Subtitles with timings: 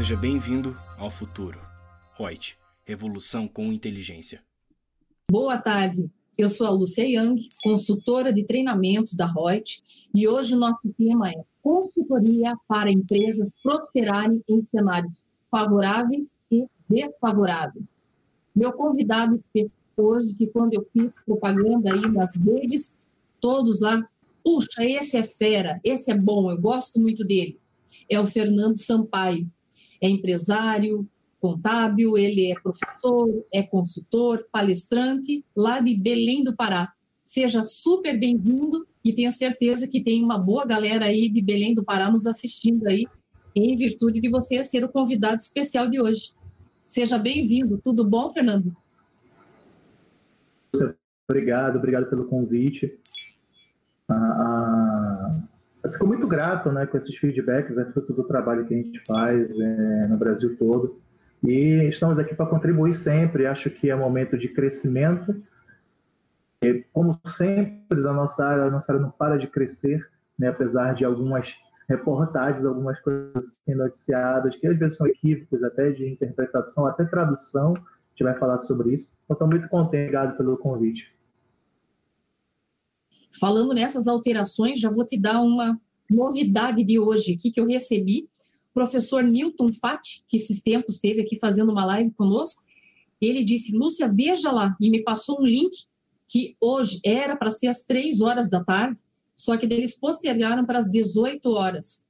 [0.00, 1.60] Seja bem-vindo ao futuro.
[2.16, 2.56] Reut,
[2.86, 4.42] revolução com inteligência.
[5.30, 6.10] Boa tarde.
[6.38, 9.82] Eu sou a Lúcia Young, consultora de treinamentos da Reut,
[10.14, 18.00] e hoje o nosso tema é consultoria para empresas prosperarem em cenários favoráveis e desfavoráveis.
[18.56, 23.06] Meu convidado especial hoje, que quando eu fiz propaganda aí nas redes,
[23.38, 24.02] todos lá,
[24.42, 27.60] puxa, esse é fera, esse é bom, eu gosto muito dele.
[28.08, 29.46] É o Fernando Sampaio.
[30.00, 31.06] É empresário,
[31.40, 36.92] contábil, ele é professor, é consultor, palestrante, lá de Belém do Pará.
[37.24, 41.84] Seja super bem-vindo e tenho certeza que tem uma boa galera aí de Belém do
[41.84, 43.06] Pará nos assistindo aí,
[43.54, 46.32] em virtude de você ser o convidado especial de hoje.
[46.86, 47.78] Seja bem-vindo.
[47.78, 48.76] Tudo bom, Fernando?
[51.28, 52.98] Obrigado, obrigado pelo convite.
[54.08, 54.59] Ah,
[55.90, 59.02] eu fico muito grato né, com esses feedbacks, é fruto do trabalho que a gente
[59.06, 61.00] faz é, no Brasil todo.
[61.42, 63.46] E estamos aqui para contribuir sempre.
[63.46, 65.42] Acho que é momento de crescimento.
[66.62, 70.94] E, como sempre, da nossa área, a nossa área não para de crescer, né, apesar
[70.94, 71.54] de algumas
[71.88, 77.72] reportagens, algumas coisas sendo noticiadas, que às vezes são equívocos, até de interpretação, até tradução.
[77.74, 79.10] A gente vai falar sobre isso.
[79.24, 81.12] Então, estou muito contente, pelo convite.
[83.38, 88.28] Falando nessas alterações, já vou te dar uma novidade de hoje aqui que eu recebi
[88.72, 92.62] professor Newton Fati, que esses tempos esteve aqui fazendo uma live conosco,
[93.20, 95.72] ele disse, Lúcia, veja lá, e me passou um link
[96.26, 99.00] que hoje era para ser às três horas da tarde,
[99.36, 102.06] só que eles postergaram para as 18 horas.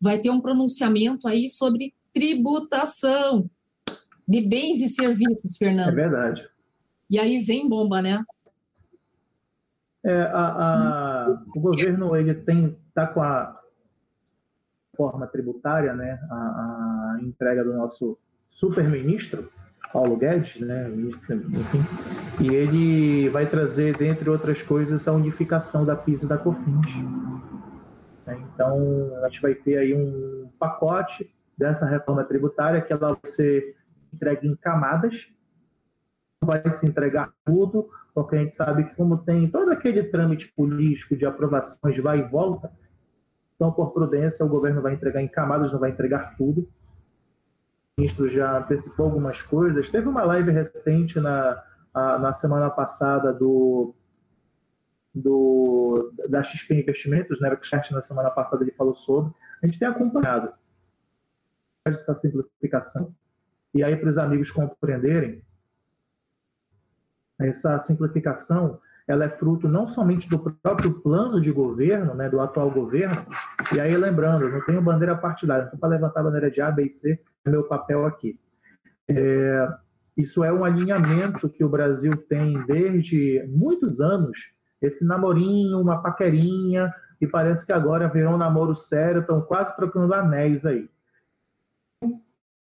[0.00, 3.50] Vai ter um pronunciamento aí sobre tributação
[4.26, 5.88] de bens e serviços, Fernando.
[5.88, 6.48] É verdade.
[7.10, 8.22] E aí vem bomba, né?
[10.06, 13.60] É, a, a, o governo ele tem tá com a
[14.92, 18.16] reforma tributária, né, a, a entrega do nosso
[18.48, 19.50] super-ministro,
[19.92, 21.84] Paulo Guedes, né, enfim,
[22.40, 26.86] e ele vai trazer, dentre outras coisas, a unificação da PIS e da COFINS.
[28.54, 31.28] Então, a gente vai ter aí um pacote
[31.58, 33.76] dessa reforma tributária que ela vai ser
[34.12, 35.28] entregue em camadas,
[36.42, 41.16] vai se entregar tudo, porque a gente sabe que como tem todo aquele trâmite político
[41.16, 42.70] de aprovações vai e volta,
[43.56, 46.60] então, por prudência, o governo vai entregar em camadas, não vai entregar tudo.
[47.96, 49.88] O ministro já antecipou algumas coisas.
[49.88, 51.64] Teve uma live recente na,
[51.94, 53.94] na semana passada do,
[55.14, 57.56] do, da XP Investimentos, né?
[57.56, 59.32] Que na semana passada ele falou sobre.
[59.62, 60.52] A gente tem acompanhado
[61.86, 63.14] essa simplificação.
[63.72, 65.42] E aí, para os amigos compreenderem,
[67.38, 72.70] essa simplificação ela é fruto não somente do próprio plano de governo, né, do atual
[72.70, 73.24] governo,
[73.72, 76.86] e aí lembrando, não tenho bandeira partidária, não para levantar a bandeira de A, B
[76.86, 78.38] e C, é meu papel aqui.
[79.08, 79.68] É,
[80.16, 84.36] isso é um alinhamento que o Brasil tem desde muitos anos,
[84.82, 90.14] esse namorinho, uma paquerinha, e parece que agora virou um namoro sério, estão quase trocando
[90.14, 90.90] anéis aí.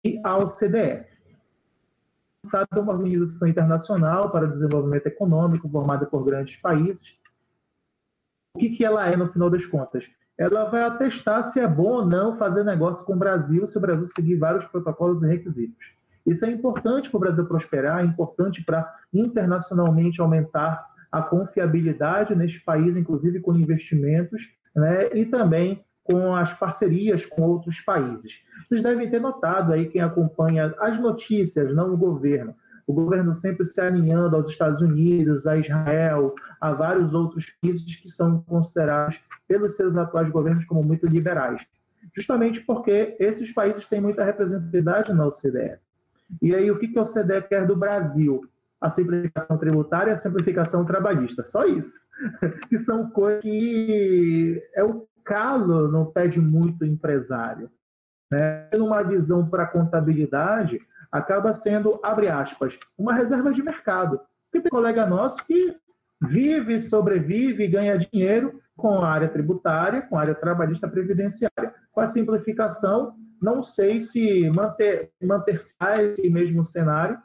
[0.05, 0.37] E a
[2.49, 7.17] OCDE, é uma organização internacional para desenvolvimento econômico formada por grandes países.
[8.55, 10.11] O que, que ela é no final das contas?
[10.37, 13.81] Ela vai atestar se é bom ou não fazer negócio com o Brasil, se o
[13.81, 15.99] Brasil seguir vários protocolos e requisitos.
[16.25, 22.61] Isso é importante para o Brasil prosperar, é importante para internacionalmente aumentar a confiabilidade neste
[22.61, 28.41] país, inclusive com investimentos, né, e também com as parcerias com outros países.
[28.65, 32.55] Vocês devem ter notado aí, quem acompanha as notícias, não o governo,
[32.87, 38.09] o governo sempre se alinhando aos Estados Unidos, a Israel, a vários outros países que
[38.09, 41.67] são considerados pelos seus atuais governos como muito liberais.
[42.17, 45.77] Justamente porque esses países têm muita representatividade na OCDE.
[46.41, 48.41] E aí, o que, que a OCDE quer do Brasil?
[48.81, 51.45] A simplificação tributária e a simplificação trabalhista.
[51.45, 52.01] Só isso.
[52.71, 57.71] que são coisas que é o calo não pede muito empresário.
[58.33, 58.69] Né?
[58.73, 60.81] Numa visão para contabilidade,
[61.13, 64.19] acaba sendo, abre aspas, uma reserva de mercado.
[64.51, 65.77] Porque tem colega nosso que
[66.23, 71.75] vive, sobrevive ganha dinheiro com a área tributária, com a área trabalhista previdenciária.
[71.93, 77.19] Com a simplificação, não sei se manter, manter-se esse mesmo cenário,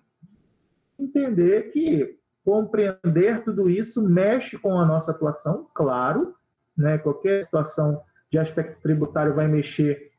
[0.99, 6.35] entender que compreender tudo isso mexe com a nossa atuação, claro,
[6.77, 6.97] né?
[6.97, 10.11] Qualquer situação de aspecto tributário vai mexer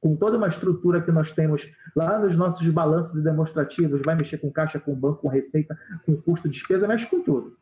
[0.00, 1.66] com toda uma estrutura que nós temos
[1.96, 6.46] lá nos nossos balanços demonstrativos, vai mexer com caixa, com banco, com receita, com custo,
[6.46, 7.56] despesa, mexe com tudo.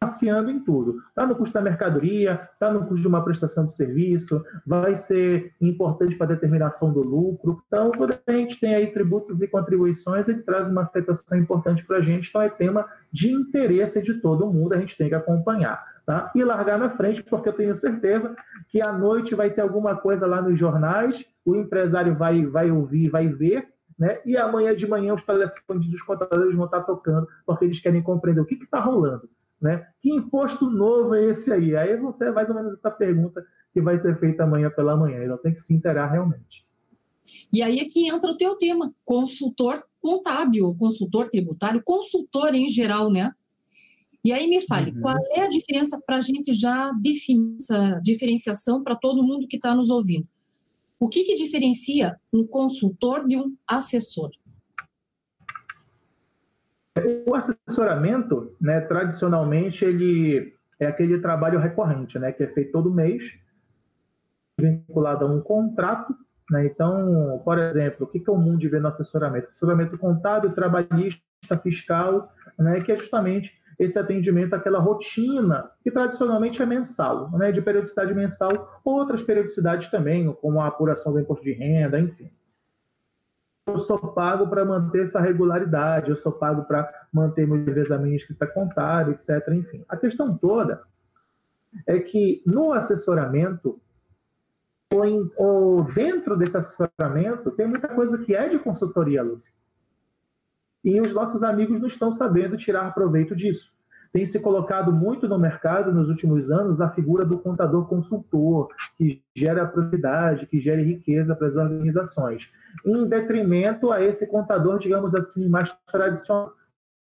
[0.00, 1.02] passeando em tudo.
[1.08, 5.52] Está no custo da mercadoria, está no custo de uma prestação de serviço, vai ser
[5.60, 7.62] importante para a determinação do lucro.
[7.66, 7.90] Então,
[8.26, 12.28] a gente tem aí tributos e contribuições, ele traz uma afetação importante para a gente.
[12.28, 15.97] Então, é tema de interesse de todo mundo, a gente tem que acompanhar.
[16.08, 16.32] Tá?
[16.34, 18.34] E largar na frente, porque eu tenho certeza
[18.70, 23.10] que à noite vai ter alguma coisa lá nos jornais, o empresário vai, vai ouvir,
[23.10, 23.68] vai ver,
[23.98, 24.18] né?
[24.24, 28.40] e amanhã de manhã os telefones dos contadores vão estar tocando, porque eles querem compreender
[28.40, 29.28] o que está rolando.
[29.60, 29.86] Né?
[30.00, 31.76] Que imposto novo é esse aí?
[31.76, 33.44] Aí você é mais ou menos essa pergunta
[33.74, 35.22] que vai ser feita amanhã pela manhã.
[35.22, 36.66] Então tem que se interar realmente.
[37.52, 43.12] E aí é que entra o teu tema, consultor contábil, consultor tributário, consultor em geral,
[43.12, 43.30] né?
[44.24, 45.00] E aí me fale, uhum.
[45.00, 49.56] qual é a diferença para a gente já definir essa diferenciação para todo mundo que
[49.56, 50.26] está nos ouvindo?
[51.00, 54.30] O que, que diferencia um consultor de um assessor?
[57.26, 63.38] O assessoramento, né, tradicionalmente, ele é aquele trabalho recorrente, né, que é feito todo mês,
[64.58, 66.12] vinculado a um contrato.
[66.50, 66.66] Né?
[66.66, 69.48] Então, por exemplo, o que é o mundo de ver no assessoramento?
[69.48, 71.22] Assessoramento contábil, trabalhista,
[71.62, 77.62] fiscal, né, que é justamente esse atendimento àquela rotina, que tradicionalmente é mensal, né, de
[77.62, 82.30] periodicidade mensal, outras periodicidades também, como a apuração do imposto de renda, enfim
[83.68, 87.98] eu sou pago para manter essa regularidade, eu sou pago para manter muitas vezes a
[87.98, 89.46] minha escrita contábil, etc.
[89.52, 90.82] Enfim, a questão toda
[91.86, 93.80] é que no assessoramento,
[94.92, 99.52] ou, em, ou dentro desse assessoramento, tem muita coisa que é de consultoria, Lúcia.
[100.88, 103.72] E os nossos amigos não estão sabendo tirar proveito disso
[104.12, 109.22] tem se colocado muito no mercado nos últimos anos a figura do contador consultor, que
[109.36, 112.50] gera propriedade, que gera riqueza para as organizações,
[112.84, 116.52] em detrimento a esse contador, digamos assim, mais tradicional.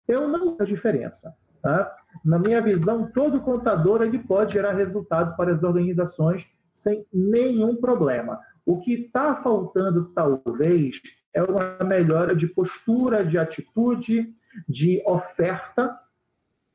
[0.08, 1.34] Eu não vejo diferença.
[1.62, 1.94] Tá?
[2.24, 8.40] Na minha visão, todo contador ele pode gerar resultado para as organizações sem nenhum problema.
[8.66, 11.02] O que está faltando, talvez,
[11.38, 14.34] é uma melhora de postura, de atitude,
[14.68, 15.98] de oferta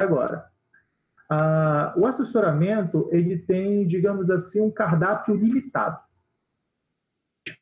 [0.02, 0.46] Agora,
[1.30, 5.98] a, o assessoramento ele tem, digamos assim, um cardápio limitado.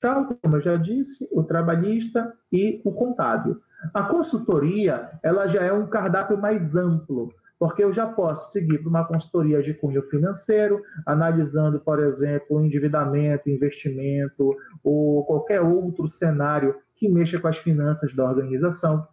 [0.00, 3.61] Tal como eu já disse, o trabalhista e o contábil.
[3.94, 8.88] A consultoria ela já é um cardápio mais amplo, porque eu já posso seguir para
[8.88, 17.08] uma consultoria de cunho financeiro, analisando, por exemplo, endividamento, investimento ou qualquer outro cenário que
[17.08, 19.08] mexa com as finanças da organização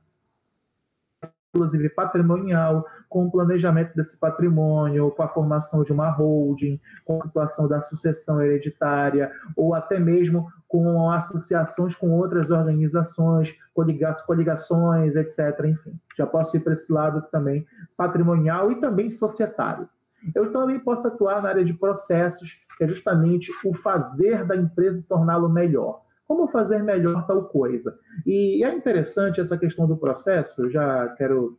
[1.56, 7.22] inclusive patrimonial, com o planejamento desse patrimônio, com a formação de uma holding, com a
[7.22, 15.66] situação da sucessão hereditária, ou até mesmo com associações com outras organizações, coligações, etc.
[15.66, 19.90] Enfim, já posso ir para esse lado também patrimonial e também societário.
[20.36, 25.04] Eu também posso atuar na área de processos, que é justamente o fazer da empresa
[25.07, 26.01] torná-lo melhor.
[26.28, 27.98] Como fazer melhor tal coisa?
[28.26, 31.58] E é interessante essa questão do processo, eu já quero.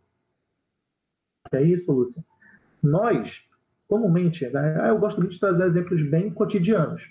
[1.51, 2.23] É isso, Lúcia?
[2.83, 3.43] Nós,
[3.89, 7.03] comumente, né, eu gosto muito de trazer exemplos bem cotidianos.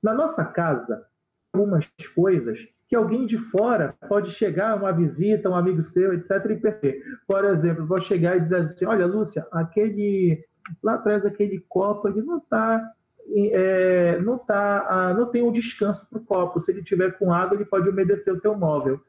[0.00, 1.04] Na nossa casa,
[1.52, 6.56] algumas coisas que alguém de fora pode chegar, uma visita, um amigo seu, etc., e
[6.56, 7.02] perceber.
[7.26, 10.42] Por exemplo, vou chegar e dizer assim: olha, Lúcia, aquele
[10.82, 12.92] lá atrás, aquele copo, ele não está
[13.36, 16.60] é, não, tá, não tem um descanso para o copo.
[16.60, 19.00] Se ele tiver com água, ele pode umedecer o teu móvel.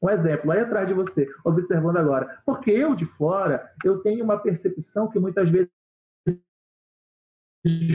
[0.00, 2.40] Um exemplo, aí atrás de você, observando agora.
[2.46, 5.70] Porque eu, de fora, eu tenho uma percepção que muitas vezes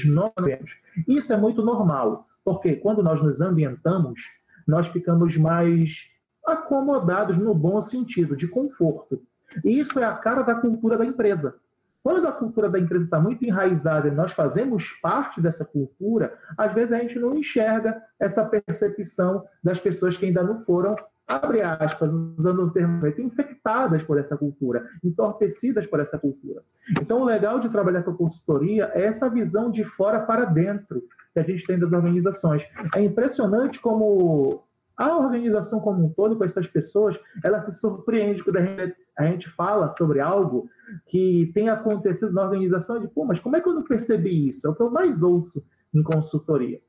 [0.06, 0.78] nós vemos.
[1.08, 4.22] Isso é muito normal, porque quando nós nos ambientamos,
[4.68, 6.12] nós ficamos mais
[6.46, 9.22] acomodados no bom sentido, de conforto.
[9.64, 11.56] E isso é a cara da cultura da empresa.
[12.04, 16.74] Quando a cultura da empresa está muito enraizada e nós fazemos parte dessa cultura, às
[16.74, 22.12] vezes a gente não enxerga essa percepção das pessoas que ainda não foram, abre aspas,
[22.12, 26.62] usando o termo, infectadas por essa cultura, entorpecidas por essa cultura.
[27.00, 31.02] Então, o legal de trabalhar com consultoria é essa visão de fora para dentro
[31.34, 32.68] que a gente tem das organizações.
[32.94, 34.66] É impressionante como
[34.98, 39.26] a organização como um todo, com essas pessoas, ela se surpreende quando a gente, a
[39.26, 40.70] gente fala sobre algo
[41.08, 44.68] que tem acontecido na organização de, pô, mas como é que eu não percebi isso?
[44.68, 46.80] É o que eu mais ouço em consultoria.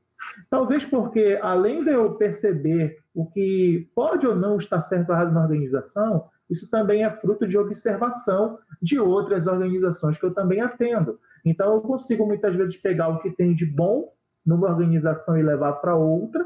[0.49, 5.33] Talvez porque, além de eu perceber o que pode ou não estar certo ou errado
[5.33, 11.19] na organização, isso também é fruto de observação de outras organizações que eu também atendo.
[11.43, 14.11] Então, eu consigo muitas vezes pegar o que tem de bom
[14.45, 16.45] numa organização e levar para outra,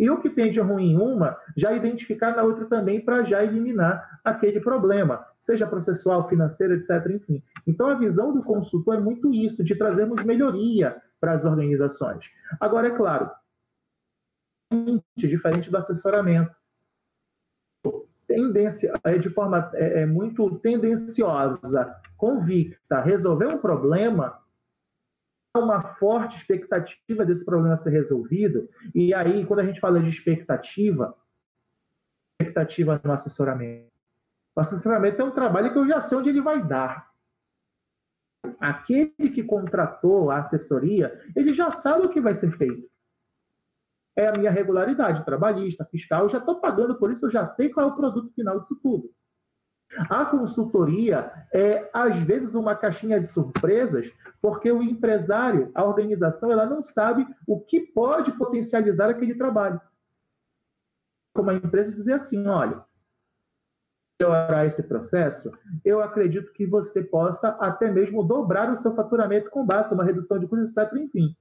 [0.00, 3.44] E o que tem de ruim em uma, já identificar na outra também para já
[3.44, 7.06] eliminar aquele problema, seja processual, financeiro, etc.
[7.10, 7.42] Enfim.
[7.66, 12.32] Então a visão do consultor é muito isso, de trazermos melhoria para as organizações.
[12.58, 13.30] Agora, é claro,
[15.14, 16.50] diferente do assessoramento.
[18.26, 24.40] Tendência, é de forma é, é muito tendenciosa, convicta, resolver um problema,
[25.54, 28.68] uma forte expectativa desse problema ser resolvido.
[28.94, 31.14] E aí, quando a gente fala de expectativa,
[32.40, 33.90] expectativa no assessoramento.
[34.56, 37.10] O assessoramento é um trabalho que eu já sei onde ele vai dar.
[38.58, 42.88] Aquele que contratou a assessoria, ele já sabe o que vai ser feito.
[44.16, 47.68] É a minha regularidade trabalhista, fiscal, eu já estou pagando por isso, eu já sei
[47.68, 49.10] qual é o produto final disso tudo.
[49.98, 56.64] A consultoria é, às vezes, uma caixinha de surpresas, porque o empresário, a organização, ela
[56.64, 59.80] não sabe o que pode potencializar aquele trabalho.
[61.34, 62.84] Como a empresa dizer assim, olha,
[64.20, 65.50] melhorar esse processo,
[65.84, 70.38] eu acredito que você possa até mesmo dobrar o seu faturamento com base numa redução
[70.38, 70.92] de custos, etc.
[70.96, 71.34] Enfim.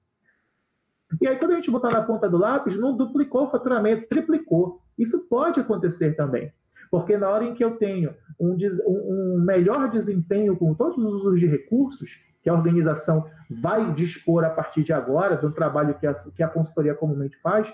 [1.22, 4.82] E aí, quando a gente botar na ponta do lápis, não duplicou o faturamento, triplicou.
[4.98, 6.54] Isso pode acontecer também.
[6.90, 8.56] Porque na hora em que eu tenho um,
[8.88, 14.50] um melhor desempenho com todos os usos de recursos que a organização vai dispor a
[14.50, 17.72] partir de agora, do trabalho que a, que a consultoria comumente faz,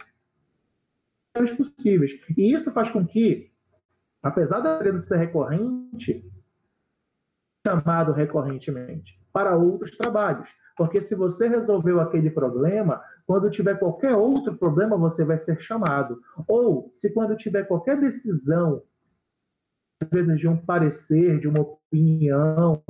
[1.58, 2.12] possíveis.
[2.38, 3.52] E isso faz com que,
[4.24, 6.26] apesar de ser recorrente,
[7.66, 10.50] chamado recorrentemente para outros trabalhos.
[10.78, 16.22] Porque se você resolveu aquele problema, quando tiver qualquer outro problema, você vai ser chamado.
[16.48, 18.82] Ou, se quando tiver qualquer decisão
[20.10, 22.82] vezes de um parecer, de uma opinião,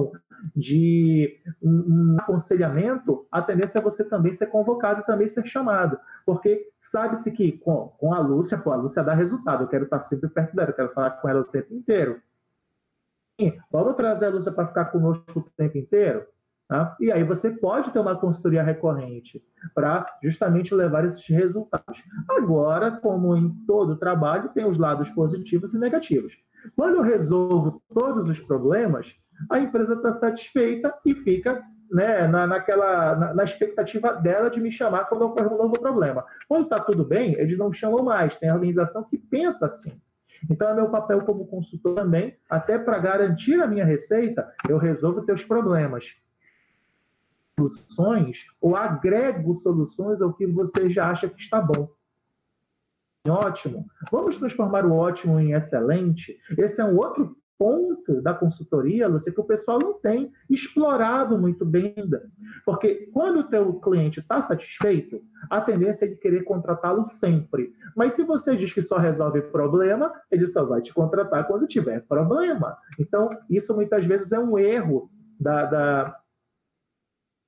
[0.55, 5.97] de um, um, aconselhamento, a tendência é você também ser convocado e também ser chamado.
[6.25, 9.99] Porque sabe-se que com, com a Lúcia, pô, a Lúcia dá resultado, eu quero estar
[9.99, 12.21] sempre perto dela, eu quero falar com ela o tempo inteiro.
[13.39, 16.25] Sim, vamos trazer a Lúcia para ficar conosco o tempo inteiro?
[16.67, 16.95] Tá?
[16.99, 19.43] E aí você pode ter uma consultoria recorrente
[19.75, 22.03] para justamente levar esses resultados.
[22.27, 26.33] Agora, como em todo trabalho, tem os lados positivos e negativos.
[26.75, 29.13] Quando eu resolvo todos os problemas,
[29.49, 34.71] a empresa está satisfeita e fica né, na, naquela, na, na, expectativa dela de me
[34.71, 36.25] chamar quando ocorre um novo problema.
[36.47, 38.35] Quando está tudo bem, eles não chamam mais.
[38.35, 39.99] Tem organização que pensa assim.
[40.49, 45.23] Então, é meu papel como consultor também, até para garantir a minha receita, eu resolvo
[45.23, 46.15] teus problemas.
[47.57, 51.89] Soluções, ou agrego soluções ao que você já acha que está bom
[53.29, 53.85] ótimo.
[54.11, 56.37] Vamos transformar o ótimo em excelente.
[56.57, 61.65] Esse é um outro ponto da consultoria, Lúcia, que o pessoal não tem explorado muito
[61.65, 62.29] bem ainda.
[62.65, 67.73] Porque quando o teu cliente está satisfeito, a tendência é de querer contratá-lo sempre.
[67.95, 72.05] Mas se você diz que só resolve problema, ele só vai te contratar quando tiver
[72.05, 72.77] problema.
[72.99, 76.19] Então, isso muitas vezes é um erro da, da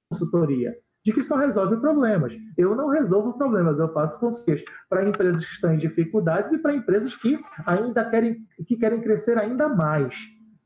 [0.10, 0.76] consultoria
[1.08, 2.34] de que só resolve problemas.
[2.58, 6.76] Eu não resolvo problemas, eu faço conselhos para empresas que estão em dificuldades e para
[6.76, 10.18] empresas que ainda querem, que querem crescer ainda mais.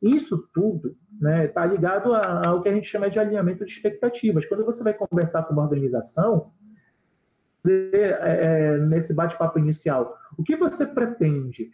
[0.02, 4.44] Isso tudo está né, tá ligado ao que a gente chama de alinhamento de expectativas.
[4.48, 6.52] Quando você vai conversar com uma organização,
[7.64, 11.70] dizer, é, é, nesse bate-papo inicial, o que você pretende?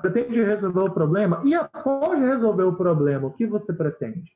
[0.00, 1.42] Pretende resolver o problema?
[1.44, 4.32] E após resolver o problema, o que você pretende?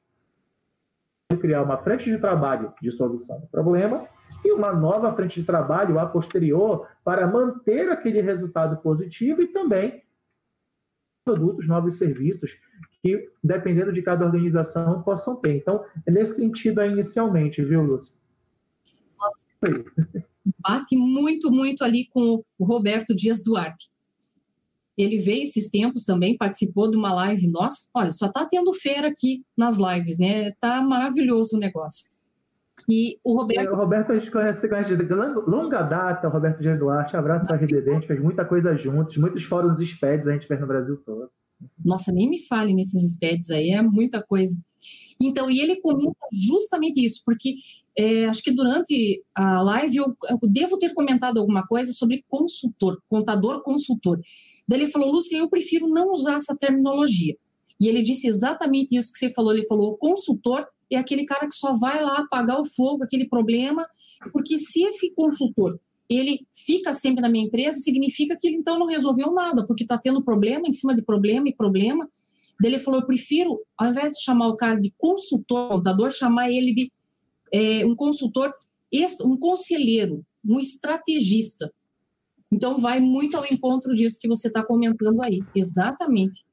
[1.35, 4.07] Criar uma frente de trabalho de solução do problema
[4.45, 10.05] e uma nova frente de trabalho a posterior para manter aquele resultado positivo e também
[11.25, 12.57] produtos, novos serviços
[13.03, 15.57] que, dependendo de cada organização, possam ter.
[15.57, 18.15] Então, é nesse sentido aí, inicialmente, viu, Lúcia?
[19.19, 19.47] Nossa.
[20.61, 23.91] Bate muito, muito ali com o Roberto Dias Duarte.
[24.97, 27.89] Ele veio esses tempos também, participou de uma live nossa.
[27.95, 30.53] Olha, só tá tendo feira aqui nas lives, né?
[30.61, 32.17] Tá maravilhoso o negócio.
[32.89, 33.73] E o Roberto.
[33.73, 35.03] O Roberto a gente conhece, conhece de
[35.47, 36.77] longa data, o Roberto G.
[36.77, 37.17] Duarte.
[37.17, 40.47] Abraço para a RDD, a gente fez muita coisa juntos, muitos fóruns SPEDs a gente
[40.47, 41.29] fez no Brasil todo.
[41.85, 44.55] Nossa, nem me fale nesses SPEDs aí, é muita coisa.
[45.21, 47.55] Então, e ele comenta justamente isso, porque
[47.99, 53.01] é, acho que durante a live eu, eu, devo ter comentado alguma coisa sobre consultor,
[53.09, 54.21] contador consultor.
[54.69, 57.37] Daí ele falou, Lúcia, eu prefiro não usar essa terminologia.
[57.79, 59.53] E ele disse exatamente isso que você falou.
[59.53, 63.29] Ele falou, o consultor é aquele cara que só vai lá apagar o fogo, aquele
[63.29, 63.87] problema,
[64.33, 68.87] porque se esse consultor ele fica sempre na minha empresa, significa que ele então não
[68.87, 72.09] resolveu nada, porque está tendo problema em cima de problema e problema.
[72.61, 76.51] Daí ele falou, eu prefiro, ao invés de chamar o cara de consultor, contador, chamar
[76.51, 76.93] ele de
[77.53, 78.53] é, um consultor,
[79.25, 81.73] um conselheiro, um estrategista,
[82.51, 85.43] Então, vai muito ao encontro disso que você está comentando aí.
[85.55, 86.45] Exatamente.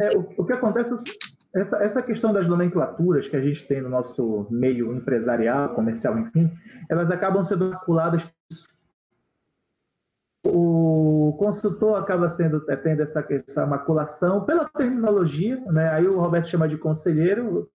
[0.00, 3.82] É, o, o, que acontece é essa, essa questão das nomenclaturas que a gente tem
[3.82, 6.50] no nosso meio empresarial, comercial, enfim,
[6.88, 8.26] elas acabam sendo calculadas.
[10.46, 15.90] O consultor acaba sendo é, tendo essa, essa maculação pela terminologia, né?
[15.90, 17.68] Aí o Roberto chama de conselheiro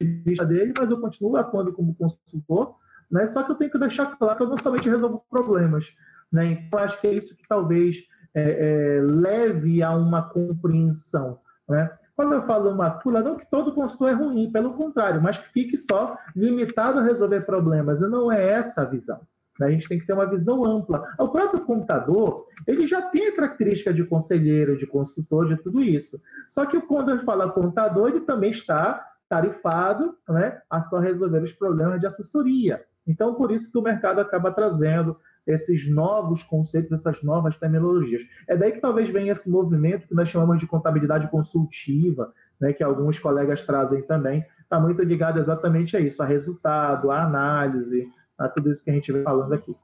[0.00, 2.76] dele, mas eu continuo atuando como consultor,
[3.12, 3.26] né?
[3.26, 5.84] Só que eu tenho que deixar claro que eu não somente resolvo problemas,
[6.32, 6.46] né?
[6.46, 7.98] Então acho que é isso que talvez
[8.34, 11.38] é, é, leve a uma compreensão,
[11.68, 11.90] né?
[12.16, 15.76] Quando eu falo macula, não que todo consultor é ruim, pelo contrário, mas que fique
[15.76, 18.00] só limitado a resolver problemas.
[18.00, 19.20] E não é essa a visão.
[19.60, 21.06] A gente tem que ter uma visão ampla.
[21.18, 26.20] O próprio computador, ele já tem a característica de conselheiro, de consultor, de tudo isso.
[26.48, 31.52] Só que quando eu falo computador, ele também está tarifado né, a só resolver os
[31.52, 32.84] problemas de assessoria.
[33.06, 35.16] Então, por isso que o mercado acaba trazendo
[35.46, 38.22] esses novos conceitos, essas novas terminologias.
[38.48, 42.82] É daí que talvez venha esse movimento que nós chamamos de contabilidade consultiva, né, que
[42.82, 48.48] alguns colegas trazem também, está muito ligado exatamente a isso, a resultado, a análise, a
[48.48, 49.74] tudo isso que a gente vem falando aqui.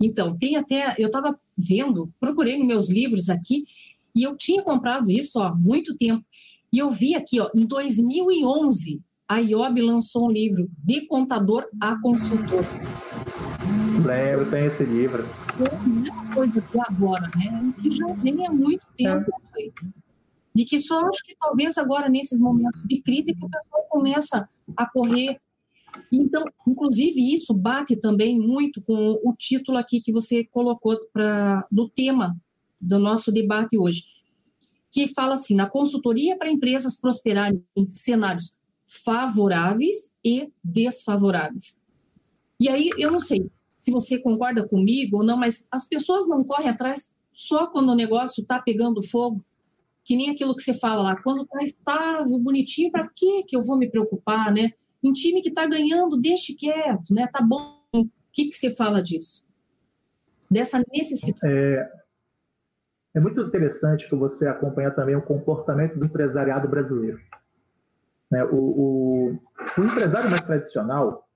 [0.00, 3.64] Então, tem até, eu estava vendo, procurei nos meus livros aqui,
[4.14, 6.24] e eu tinha comprado isso há muito tempo,
[6.72, 12.00] e eu vi aqui, ó, em 2011, a IOB lançou um livro, De Contador a
[12.00, 12.64] Consultor.
[14.04, 15.26] Lembro, tem esse livro.
[15.58, 17.74] Não é uma coisa de agora, né?
[17.80, 19.30] Que já vem há muito tempo.
[19.58, 19.70] É.
[20.54, 24.48] De que só acho que talvez agora, nesses momentos de crise, que o pessoal começa
[24.76, 25.38] a correr.
[26.10, 31.88] Então, inclusive, isso bate também muito com o título aqui que você colocou pra, do
[31.88, 32.36] tema
[32.80, 34.02] do nosso debate hoje,
[34.90, 38.54] que fala assim: na consultoria para empresas prosperarem em cenários
[39.04, 41.82] favoráveis e desfavoráveis.
[42.60, 46.44] E aí, eu não sei, se você concorda comigo ou não, mas as pessoas não
[46.44, 49.42] correm atrás só quando o negócio está pegando fogo,
[50.04, 53.62] que nem aquilo que você fala lá, quando está estável, bonitinho, para que que eu
[53.62, 54.72] vou me preocupar, né?
[55.02, 57.26] Um time que está ganhando, deixe quieto, né?
[57.26, 57.80] Tá bom.
[57.94, 59.44] O que que você fala disso?
[60.50, 61.40] Dessa necessidade.
[61.44, 61.90] É,
[63.14, 67.18] é muito interessante que você acompanha também o comportamento do empresariado brasileiro.
[68.32, 68.42] Né?
[68.44, 69.38] O, o,
[69.76, 71.28] o empresário mais tradicional,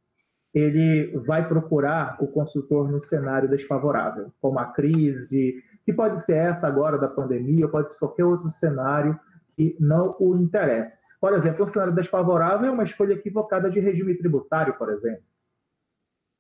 [0.55, 6.67] ele vai procurar o consultor no cenário desfavorável, como a crise, que pode ser essa
[6.67, 9.21] agora da pandemia, ou pode ser qualquer outro cenário
[9.55, 10.99] que não o interessa.
[11.21, 15.23] Por exemplo, um cenário desfavorável é uma escolha equivocada de regime tributário, por exemplo.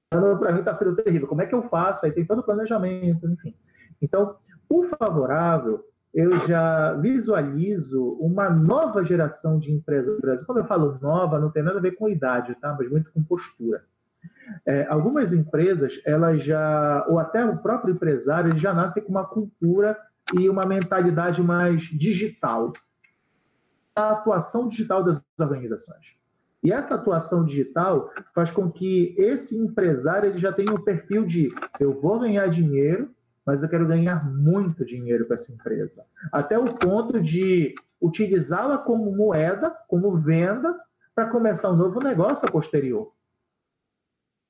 [0.07, 1.29] Então, para mim está sendo terrível.
[1.29, 2.07] Como é que eu faço?
[2.07, 3.55] Aí tem todo o planejamento, enfim.
[4.01, 4.37] Então,
[4.71, 5.85] o favorável,
[6.17, 10.43] eu já visualizo uma nova geração de empresas.
[10.47, 12.75] Quando eu falo nova, não tem nada a ver com idade, tá?
[12.77, 13.85] mas muito com postura.
[14.65, 19.27] É, algumas empresas, elas já, ou até o próprio empresário, ele já nasce com uma
[19.27, 19.95] cultura
[20.33, 22.73] e uma mentalidade mais digital.
[23.95, 26.17] A atuação digital das organizações.
[26.65, 31.55] E essa atuação digital faz com que esse empresário ele já tenha um perfil de
[31.79, 33.15] eu vou ganhar dinheiro,
[33.47, 36.05] mas eu quero ganhar muito dinheiro com essa empresa.
[36.33, 40.77] Até o ponto de utilizá-la como moeda, como venda,
[41.15, 43.17] para começar um novo negócio a posterior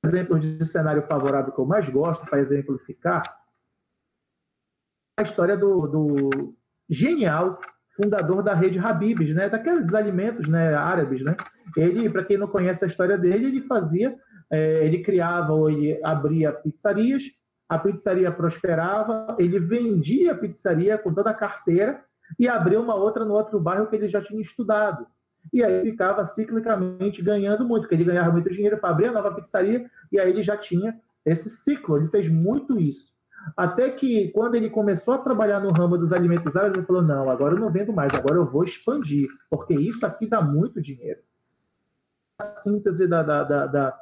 [0.07, 3.23] exemplos de cenário favorável que eu mais gosto, para exemplificar,
[5.17, 6.55] a história do, do
[6.89, 7.59] genial
[7.95, 9.49] fundador da rede Habibs, né?
[9.49, 10.75] Daqueles alimentos, né?
[10.75, 11.35] Árabes, né?
[11.75, 14.15] Ele, para quem não conhece a história dele, ele fazia,
[14.51, 17.23] é, ele criava ou ele abria pizzarias,
[17.69, 22.03] a pizzaria prosperava, ele vendia a pizzaria com toda a carteira
[22.39, 25.05] e abriu uma outra no outro bairro que ele já tinha estudado
[25.51, 29.33] e aí ficava ciclicamente ganhando muito, porque ele ganhava muito dinheiro para abrir a nova
[29.33, 33.15] pizzaria, e aí ele já tinha esse ciclo, ele fez muito isso.
[33.55, 37.29] Até que, quando ele começou a trabalhar no ramo dos alimentos árabes, ele falou: não,
[37.29, 41.21] agora eu não vendo mais, agora eu vou expandir, porque isso aqui dá muito dinheiro.
[42.39, 43.99] A síntese da, da, da, da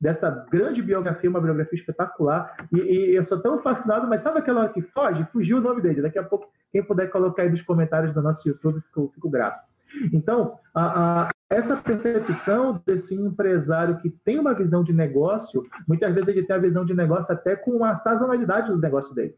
[0.00, 4.68] dessa grande biografia, uma biografia espetacular, e, e, eu sou tão fascinado, mas sabe aquela
[4.68, 5.26] que foge?
[5.32, 6.00] Fugiu o nome dele.
[6.00, 9.68] Daqui a pouco, quem puder colocar aí nos comentários do nosso YouTube, fico, fico grato.
[10.12, 16.28] Então, a, a, essa percepção desse empresário que tem uma visão de negócio, muitas vezes
[16.28, 19.36] ele tem a visão de negócio até com a sazonalidade do negócio dele.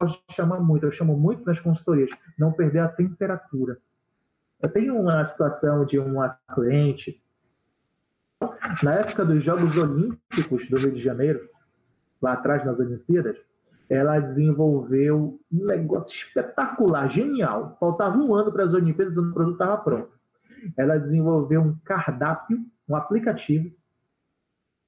[0.00, 3.78] Eu chamo muito, eu chamo muito nas consultorias, não perder a temperatura.
[4.60, 7.22] Eu tenho uma situação de uma cliente,
[8.82, 11.48] na época dos Jogos Olímpicos do Rio de Janeiro,
[12.20, 13.36] lá atrás nas Olimpíadas,
[13.88, 17.76] ela desenvolveu um negócio espetacular, genial.
[17.78, 20.10] Faltava um ano para as Olimpíadas e o produto estava pronto.
[20.76, 23.70] Ela desenvolveu um cardápio, um aplicativo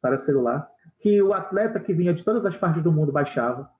[0.00, 0.68] para celular,
[1.00, 3.70] que o atleta que vinha de todas as partes do mundo baixava.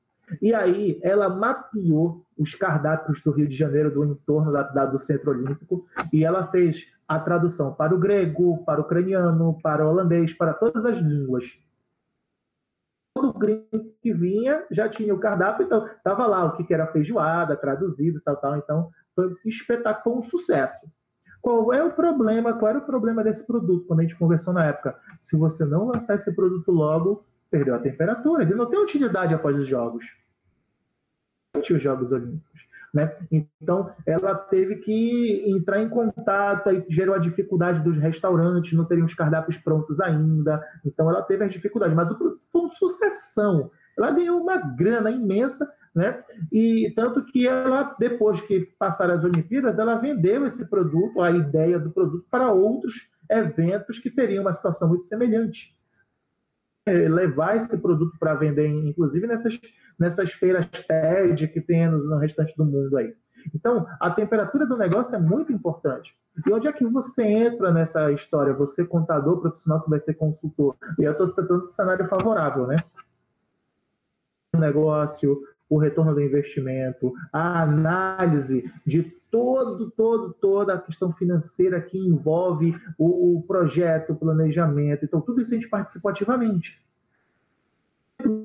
[0.42, 5.00] E aí ela mapeou os cardápios do Rio de Janeiro, do entorno da, da, do
[5.00, 9.88] Centro Olímpico, e ela fez a tradução para o grego, para o ucraniano, para o
[9.88, 11.44] holandês, para todas as línguas.
[13.16, 17.56] Todo gringo que vinha já tinha o cardápio, então estava lá o que era feijoada,
[17.56, 18.56] traduzido, tal, tal.
[18.58, 20.86] Então foi espetáculo, foi um sucesso.
[21.40, 22.52] Qual é o problema?
[22.58, 23.86] Qual era o problema desse produto?
[23.86, 27.78] Quando a gente conversou na época, se você não lançar esse produto logo, perdeu a
[27.78, 28.42] temperatura.
[28.42, 30.04] Ele não tem utilidade após os jogos.
[31.56, 32.67] Os Jogos Olímpicos.
[32.94, 33.14] Né?
[33.30, 39.04] Então, ela teve que entrar em contato, aí gerou a dificuldade dos restaurantes, não teriam
[39.04, 40.62] os cardápios prontos ainda.
[40.84, 43.70] Então, ela teve as dificuldades, mas foi uma sucessão.
[43.96, 46.22] Ela ganhou uma grana imensa, né?
[46.52, 51.78] E tanto que ela, depois que passaram as Olimpíadas, ela vendeu esse produto, a ideia
[51.78, 52.94] do produto, para outros
[53.30, 55.76] eventos que teriam uma situação muito semelhante.
[56.88, 59.60] É, levar esse produto para vender, inclusive nessas,
[59.98, 63.14] nessas feiras TED que tem no, no restante do mundo aí.
[63.54, 66.16] Então, a temperatura do negócio é muito importante.
[66.46, 68.52] E onde é que você entra nessa história?
[68.54, 70.76] Você, contador profissional que vai ser consultor.
[70.98, 72.76] E eu estou tratando de cenário favorável, né?
[74.56, 81.98] Negócio, o retorno do investimento, a análise de todo, todo, toda a questão financeira que
[81.98, 85.04] envolve o, o projeto, o planejamento.
[85.04, 86.80] Então, tudo isso a gente participou ativamente.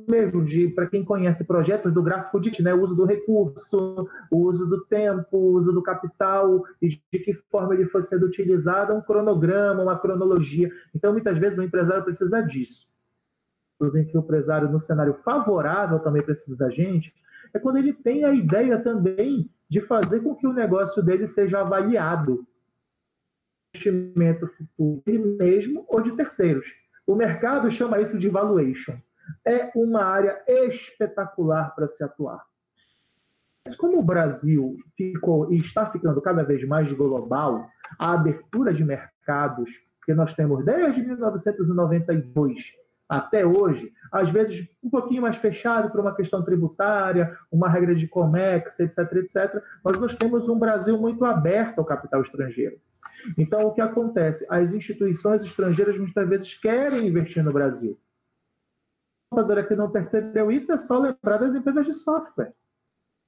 [0.08, 4.38] Mesmo de, para quem conhece projetos do gráfico de né, o uso do recurso, o
[4.38, 8.94] uso do tempo, o uso do capital e de que forma ele foi sendo utilizado,
[8.94, 10.70] um cronograma, uma cronologia.
[10.94, 12.93] Então, muitas vezes o empresário precisa disso
[13.96, 17.14] em que o empresário, no cenário favorável, também precisa da gente,
[17.54, 21.60] é quando ele tem a ideia também de fazer com que o negócio dele seja
[21.60, 22.46] avaliado.
[23.74, 26.66] Investimento futuro dele mesmo ou de terceiros.
[27.06, 28.98] O mercado chama isso de valuation.
[29.46, 32.44] É uma área espetacular para se atuar.
[33.66, 37.68] Mas como o Brasil ficou e está ficando cada vez mais global,
[37.98, 39.72] a abertura de mercados
[40.06, 46.16] que nós temos desde 1992 até hoje, às vezes um pouquinho mais fechado por uma
[46.16, 51.80] questão tributária, uma regra de COMEX, etc, etc, mas nós temos um Brasil muito aberto
[51.80, 52.78] ao capital estrangeiro.
[53.38, 54.46] Então, o que acontece?
[54.50, 57.98] As instituições estrangeiras muitas vezes querem investir no Brasil.
[59.32, 62.54] A que não percebeu isso é só lembrar das empresas de software.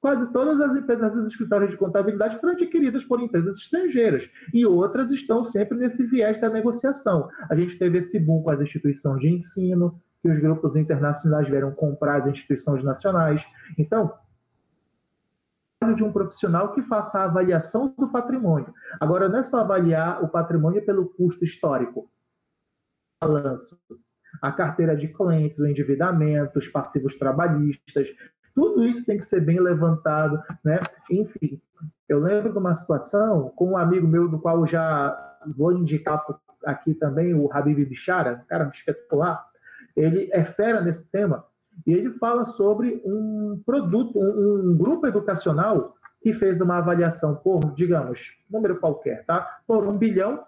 [0.06, 5.10] Quase todas as empresas dos escritórios de contabilidade foram adquiridas por empresas estrangeiras e outras
[5.10, 7.28] estão sempre nesse viés da negociação.
[7.50, 11.72] A gente teve esse boom com as instituições de ensino, que os grupos internacionais vieram
[11.72, 13.44] comprar as instituições nacionais.
[13.80, 14.14] Então,
[15.96, 18.72] de um profissional que faça a avaliação do patrimônio.
[19.00, 22.08] Agora, não é só avaliar o patrimônio pelo custo histórico.
[23.20, 23.76] Balanço,
[24.40, 28.10] a carteira de clientes, o endividamento, os passivos trabalhistas,
[28.56, 30.80] tudo isso tem que ser bem levantado, né?
[31.12, 31.62] Enfim,
[32.08, 35.14] eu lembro de uma situação com um amigo meu, do qual já
[35.46, 36.26] vou indicar
[36.64, 39.46] aqui também, o Habib Bichara, cara espetacular.
[39.96, 41.46] Ele é fera nesse tema
[41.86, 47.74] e ele fala sobre um produto, um, um grupo educacional que fez uma avaliação por,
[47.74, 49.60] digamos, número qualquer, tá?
[49.68, 50.44] Por um bilhão.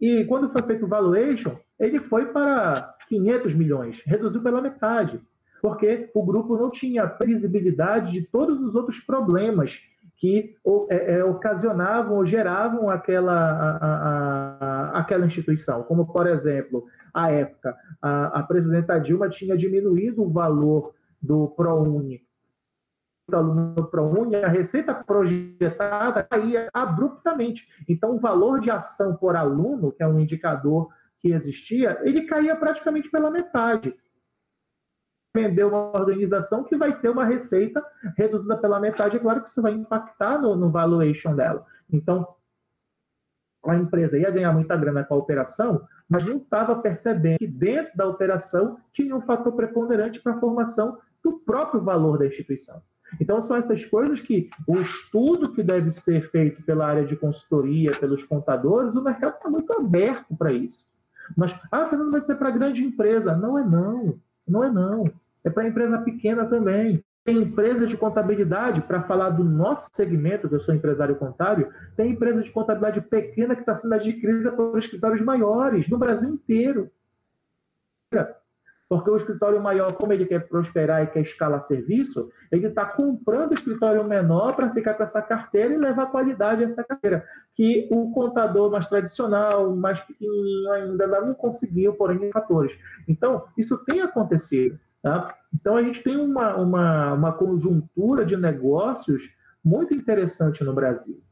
[0.00, 5.20] E quando foi feito o valuation, ele foi para 500 milhões, reduziu pela metade
[5.60, 9.80] porque o grupo não tinha visibilidade de todos os outros problemas
[10.16, 10.54] que
[10.88, 15.82] é, é, ocasionavam ou geravam aquela, a, a, a, aquela instituição.
[15.82, 22.26] Como, por exemplo, à época, a, presidenta Dilma tinha diminuído o valor do ProUni
[23.34, 27.66] aluno ProUni, a receita projetada caía abruptamente.
[27.88, 30.88] Então, o valor de ação por aluno, que é um indicador
[31.20, 33.94] que existia, ele caía praticamente pela metade
[35.36, 37.84] vender uma organização que vai ter uma receita
[38.16, 41.64] reduzida pela metade, é claro que isso vai impactar no, no valuation dela.
[41.92, 42.26] Então,
[43.64, 47.96] a empresa ia ganhar muita grana com a operação, mas não estava percebendo que dentro
[47.96, 52.80] da operação tinha um fator preponderante para a formação do próprio valor da instituição.
[53.20, 57.98] Então, são essas coisas que o estudo que deve ser feito pela área de consultoria,
[57.98, 60.84] pelos contadores, o mercado está muito aberto para isso.
[61.36, 63.36] Mas, ah, Fernando, vai ser para grande empresa.
[63.36, 64.18] Não é não.
[64.46, 65.12] Não é não
[65.46, 67.02] é para empresa pequena também.
[67.24, 72.10] Tem empresa de contabilidade, para falar do nosso segmento, que eu sou empresário contábil, tem
[72.10, 76.90] empresa de contabilidade pequena que está sendo adquirida por escritórios maiores no Brasil inteiro.
[78.88, 83.50] Porque o escritório maior, como ele quer prosperar e quer escalar serviço, ele está comprando
[83.52, 87.24] o escritório menor para ficar com essa carteira e levar qualidade a essa carteira.
[87.54, 92.76] Que o contador mais tradicional, mais pequenininho ainda não conseguiu por N fatores.
[93.08, 94.78] Então, isso tem acontecido.
[95.02, 95.34] Tá?
[95.54, 99.30] Então, a gente tem uma, uma, uma conjuntura de negócios
[99.64, 101.22] muito interessante no Brasil.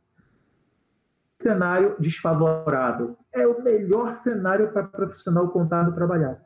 [1.40, 3.16] Cenário desfavorável.
[3.33, 6.40] É o melhor cenário para profissional contábil trabalhar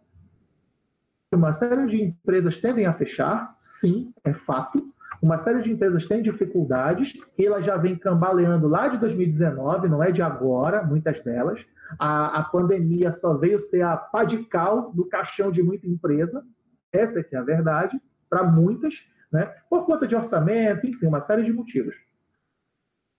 [1.36, 4.82] uma série de empresas tendem a fechar, sim, é fato.
[5.20, 10.02] Uma série de empresas tem dificuldades, e ela já vem cambaleando lá de 2019, não
[10.02, 11.60] é de agora, muitas delas.
[11.98, 16.44] A, a pandemia só veio ser a pá de cal do caixão de muita empresa,
[16.92, 19.46] essa é é a verdade, para muitas, né?
[19.68, 21.94] por conta de orçamento, enfim, uma série de motivos.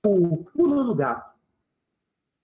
[0.06, 1.30] O pulo do gato.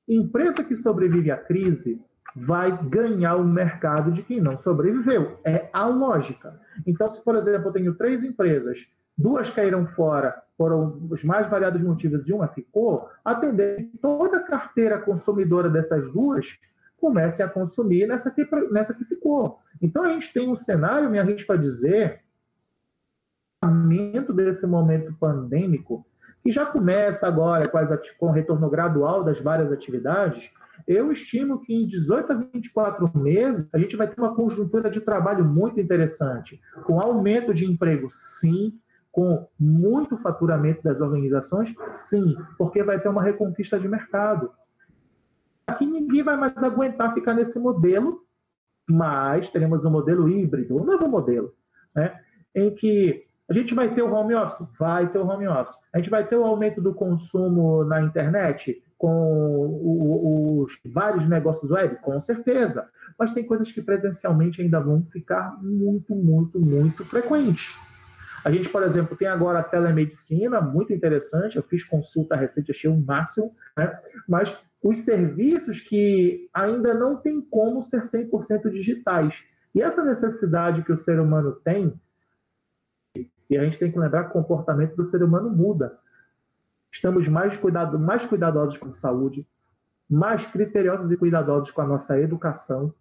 [0.07, 2.01] Empresa que sobrevive à crise
[2.35, 5.39] vai ganhar o mercado de quem não sobreviveu.
[5.43, 6.59] É a lógica.
[6.85, 10.71] Então, se, por exemplo, eu tenho três empresas, duas caíram fora por
[11.11, 16.57] os mais variados motivos e uma ficou, a tendência toda a carteira consumidora dessas duas
[16.97, 19.59] comece a consumir nessa que, nessa que ficou.
[19.81, 22.25] Então, a gente tem um cenário, me arrisco a dizer,
[24.35, 26.05] desse momento pandêmico,
[26.43, 27.67] que já começa agora
[28.17, 30.51] com o retorno gradual das várias atividades,
[30.87, 35.01] eu estimo que em 18 a 24 meses a gente vai ter uma conjuntura de
[35.01, 38.77] trabalho muito interessante, com aumento de emprego, sim,
[39.11, 44.51] com muito faturamento das organizações, sim, porque vai ter uma reconquista de mercado.
[45.65, 48.24] Aqui ninguém vai mais aguentar ficar nesse modelo,
[48.89, 51.53] mas teremos um modelo híbrido, um novo modelo,
[51.95, 52.19] né?
[52.53, 54.67] em que a gente vai ter o home office?
[54.79, 55.77] Vai ter o home office.
[55.93, 58.81] A gente vai ter o aumento do consumo na internet?
[58.97, 61.97] com os vários negócios web?
[62.01, 62.87] Com certeza.
[63.17, 67.75] Mas tem coisas que presencialmente ainda vão ficar muito, muito, muito frequentes.
[68.43, 71.55] A gente, por exemplo, tem agora a telemedicina, muito interessante.
[71.55, 73.97] Eu fiz consulta recente, achei o máximo, né?
[74.27, 79.43] mas os serviços que ainda não tem como ser 100% digitais.
[79.73, 81.99] E essa necessidade que o ser humano tem,
[83.49, 85.97] e a gente tem que lembrar que o comportamento do ser humano muda
[86.91, 89.45] estamos mais, cuidado, mais cuidadosos com a saúde,
[90.07, 92.93] mais criteriosos e cuidadosos com a nossa educação.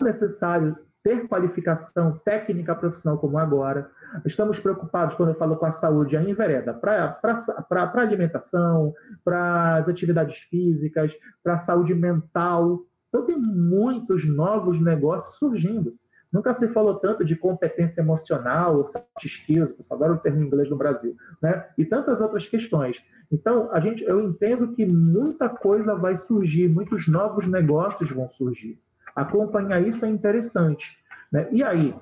[0.00, 3.90] É necessário ter qualificação técnica profissional como agora.
[4.24, 8.92] Estamos preocupados, quando eu falo com a saúde, a envereda para alimentação,
[9.24, 12.80] para as atividades físicas, para a saúde mental.
[13.08, 15.94] Então, tem muitos novos negócios surgindo.
[16.32, 20.76] Nunca se falou tanto de competência emocional, soft skills, pessoal adora o termo inglês no
[20.76, 21.66] Brasil, né?
[21.76, 23.02] E tantas outras questões.
[23.32, 28.80] Então, a gente, eu entendo que muita coisa vai surgir, muitos novos negócios vão surgir.
[29.14, 30.98] Acompanhar isso é interessante.
[31.30, 31.48] Né?
[31.52, 31.94] E aí,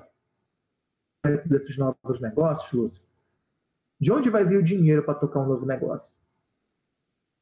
[1.45, 3.03] desses novos negócios, Lúcio,
[3.99, 6.17] de onde vai vir o dinheiro para tocar um novo negócio?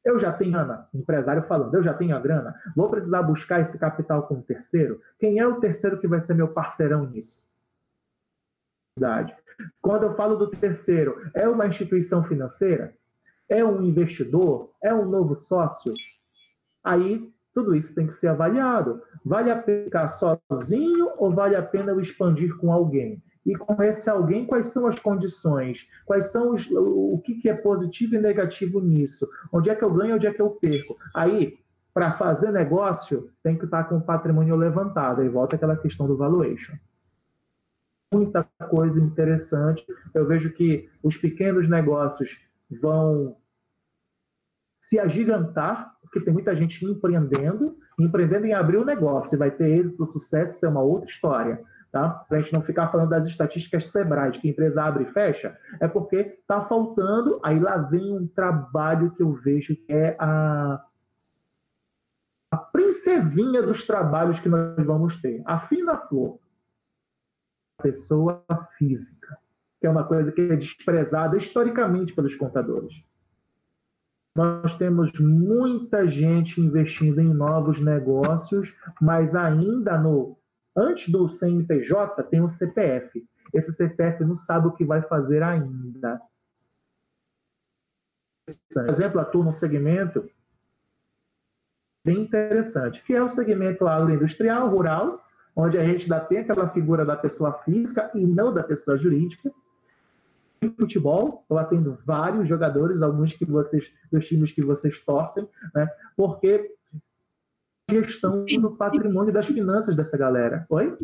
[0.04, 3.78] Eu já tenho, Ana, empresário falando, eu já tenho a grana, vou precisar buscar esse
[3.78, 5.00] capital com um terceiro?
[5.18, 7.46] Quem é o terceiro que vai ser meu parceirão nisso?
[9.80, 12.96] Quando eu falo do terceiro, é uma instituição financeira?
[13.48, 14.72] É um investidor?
[14.82, 15.92] É um novo sócio?
[16.82, 19.02] Aí, tudo isso tem que ser avaliado.
[19.24, 23.20] Vale a pena ficar sozinho ou vale a pena eu expandir com alguém?
[23.46, 27.54] e com esse alguém quais são as condições, quais são os, o que, que é
[27.54, 30.92] positivo e negativo nisso, onde é que eu ganho, onde é que eu perco.
[31.14, 31.58] Aí,
[31.94, 36.14] para fazer negócio, tem que estar com o patrimônio levantado, aí volta aquela questão do
[36.14, 36.74] valuation.
[38.12, 39.86] Muita coisa interessante.
[40.12, 42.38] Eu vejo que os pequenos negócios
[42.82, 43.34] vão
[44.78, 49.50] se agigantar, porque tem muita gente empreendendo, empreendendo em abrir o um negócio, e vai
[49.50, 52.10] ter êxito, sucesso, isso é uma outra história tá?
[52.10, 55.12] Para a gente não ficar falando das estatísticas Sebrae, de que a empresa abre e
[55.12, 60.16] fecha, é porque está faltando, aí lá vem um trabalho que eu vejo que é
[60.18, 60.84] a,
[62.50, 65.42] a princesinha dos trabalhos que nós vamos ter.
[65.46, 66.38] A fina flor,
[67.78, 68.44] a pessoa
[68.76, 69.38] física,
[69.80, 73.02] que é uma coisa que é desprezada historicamente pelos contadores.
[74.38, 80.38] Nós temos muita gente investindo em novos negócios, mas ainda no
[80.76, 83.26] Antes do CNPJ, tem o CPF.
[83.52, 86.20] Esse CPF não sabe o que vai fazer ainda.
[88.72, 90.30] Por exemplo, atua num segmento
[92.04, 95.20] bem interessante, que é o segmento agroindustrial, rural,
[95.56, 99.52] onde a gente ainda tem aquela figura da pessoa física e não da pessoa jurídica.
[100.78, 105.88] Futebol, eu atendo vários jogadores, alguns que vocês, dos times que vocês torcem, né?
[106.16, 106.74] porque
[107.90, 110.66] gestão do patrimônio das finanças dessa galera.
[110.68, 110.96] Oi?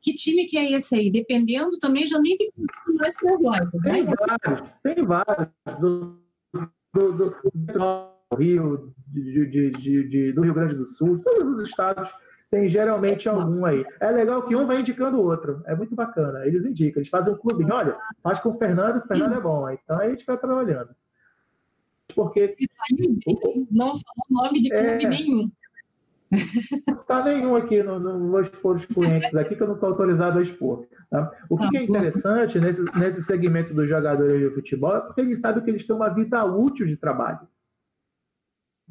[0.00, 1.10] Que time que é esse aí?
[1.10, 2.50] Dependendo também, já nem tem
[2.98, 3.82] mais para as lojas.
[3.82, 4.14] Tem né?
[4.16, 5.48] vários, tem vários.
[5.80, 6.20] Do,
[6.92, 12.08] do, do, do Rio, de, de, de, do Rio Grande do Sul, todos os estados
[12.50, 13.84] tem geralmente algum aí.
[14.00, 15.62] É legal que um vai indicando o outro.
[15.66, 16.44] É muito bacana.
[16.44, 17.64] Eles indicam, eles fazem um clube.
[17.70, 19.70] Olha, faz com o Fernando, o Fernando é bom.
[19.70, 20.90] Então aí a gente vai trabalhando.
[22.14, 22.56] Porque.
[23.70, 25.08] Não falou nome de clube é...
[25.08, 25.50] nenhum.
[26.86, 29.88] Não está nenhum aqui, não, não, vou expor os clientes aqui, que eu não estou
[29.88, 30.86] autorizado a expor.
[31.10, 31.32] Tá?
[31.48, 35.20] O que, ah, que é interessante nesse, nesse segmento dos jogadores de futebol é porque
[35.20, 37.40] eles sabem que eles têm uma vida útil de trabalho.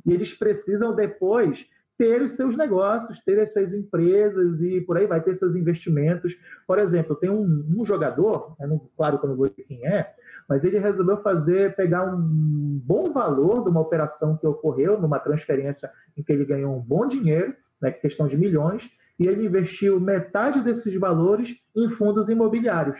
[0.05, 1.65] E eles precisam depois
[1.99, 6.33] ter os seus negócios, ter as suas empresas e por aí vai ter seus investimentos.
[6.65, 10.15] Por exemplo, tem um, um jogador, não, claro que eu não vou dizer quem é,
[10.47, 15.91] mas ele resolveu fazer, pegar um bom valor de uma operação que ocorreu, numa transferência
[16.17, 20.63] em que ele ganhou um bom dinheiro, né, questão de milhões, e ele investiu metade
[20.63, 22.97] desses valores em fundos imobiliários.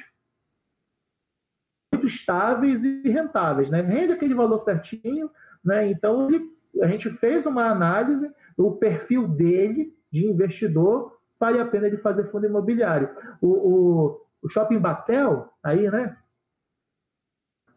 [1.93, 3.81] Muito estáveis e rentáveis, né?
[3.81, 5.31] Rende aquele valor certinho,
[5.63, 5.89] né?
[5.89, 6.43] Então ele,
[6.81, 8.29] a gente fez uma análise
[8.63, 13.10] o perfil dele de investidor vale a pena ele fazer fundo imobiliário.
[13.41, 16.17] O, o, o Shopping Batel, aí, né?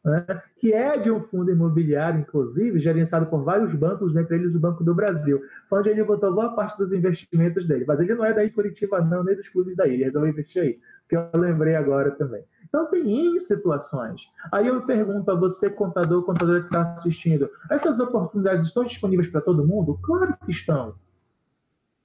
[0.04, 0.42] né?
[0.56, 4.82] que é de um fundo imobiliário, inclusive, gerenciado por vários bancos, entre eles o Banco
[4.82, 7.84] do Brasil, foi onde ele botou boa parte dos investimentos dele.
[7.86, 10.62] Mas ele não é daí de Curitiba, não, nem dos clubes daí, ele resolveu investir
[10.62, 12.42] aí, que eu lembrei agora também.
[12.72, 14.22] Então, tem situações.
[14.50, 19.42] Aí eu pergunto a você, contador, contador que está assistindo, essas oportunidades estão disponíveis para
[19.42, 20.00] todo mundo?
[20.02, 20.94] Claro que estão.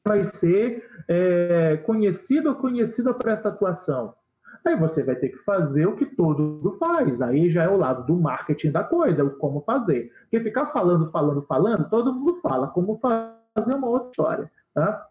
[0.05, 4.13] Vai ser é, conhecido ou conhecida para essa atuação.
[4.65, 7.21] Aí você vai ter que fazer o que todo mundo faz.
[7.21, 10.11] Aí já é o lado do marketing da coisa, o como fazer.
[10.23, 12.67] Porque ficar falando, falando, falando, todo mundo fala.
[12.67, 14.51] Como fazer uma outra história.
[14.73, 15.07] Tá?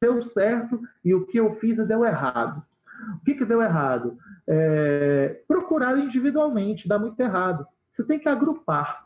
[0.00, 2.62] Deu certo e o que eu fiz deu errado.
[3.20, 4.18] O que, que deu errado?
[4.46, 7.66] É, procurar individualmente, dá muito errado.
[7.92, 9.04] Você tem que agrupar.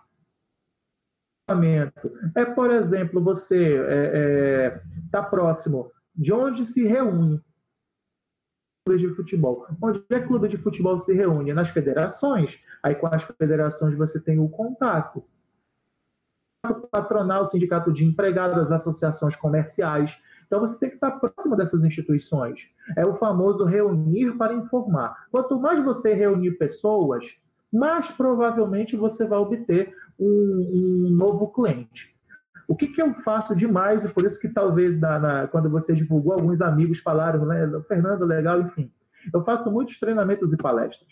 [2.34, 7.42] É, por exemplo, você está é, é, tá próximo de onde se reúne
[8.88, 9.66] clube de futebol.
[9.80, 11.52] Onde é clube de futebol se reúne?
[11.52, 12.58] Nas federações.
[12.82, 15.24] Aí com as federações você tem o contato.
[16.90, 22.58] Patronal, sindicato de empregados, associações comerciais, então você tem que estar próximo dessas instituições.
[22.96, 25.14] É o famoso reunir para informar.
[25.30, 27.24] Quanto mais você reunir pessoas,
[27.70, 32.16] mais provavelmente você vai obter um, um novo cliente.
[32.66, 35.94] O que, que, eu faço demais, e por isso que talvez na, na, quando você
[35.94, 38.90] divulgou, alguns amigos falaram, né, Fernando, legal, enfim.
[39.32, 41.08] Eu faço muitos treinamentos e palestras.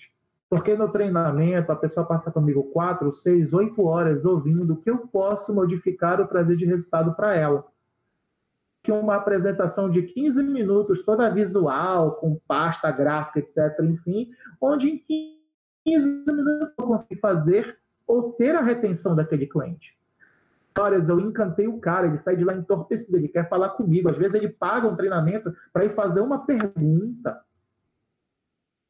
[0.48, 4.98] Porque no treinamento a pessoa passa comigo quatro, seis, oito horas ouvindo o que eu
[4.98, 7.64] posso modificar o prazer de resultado para ela
[8.86, 15.02] que uma apresentação de 15 minutos, toda visual, com pasta gráfica, etc., enfim, onde em
[15.84, 19.98] 15 minutos eu consegui fazer ou ter a retenção daquele cliente.
[20.78, 24.08] Olha, eu encantei o cara, ele sai de lá entorpecido, ele quer falar comigo.
[24.08, 27.40] Às vezes ele paga um treinamento para ir fazer uma pergunta.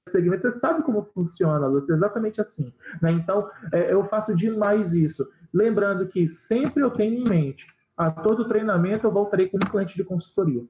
[0.07, 2.71] Você sabe como funciona, Lúcia, é exatamente assim.
[3.01, 3.13] Né?
[3.13, 5.27] Então, é, eu faço demais isso.
[5.55, 9.97] Lembrando que sempre eu tenho em mente a todo treinamento eu voltarei com um cliente
[9.97, 10.65] de consultoria.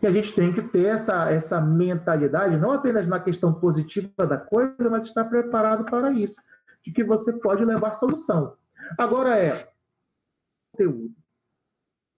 [0.00, 4.36] E a gente tem que ter essa, essa mentalidade, não apenas na questão positiva da
[4.36, 6.34] coisa, mas estar preparado para isso,
[6.82, 8.56] de que você pode levar solução.
[8.98, 9.68] Agora é
[10.72, 11.14] conteúdo.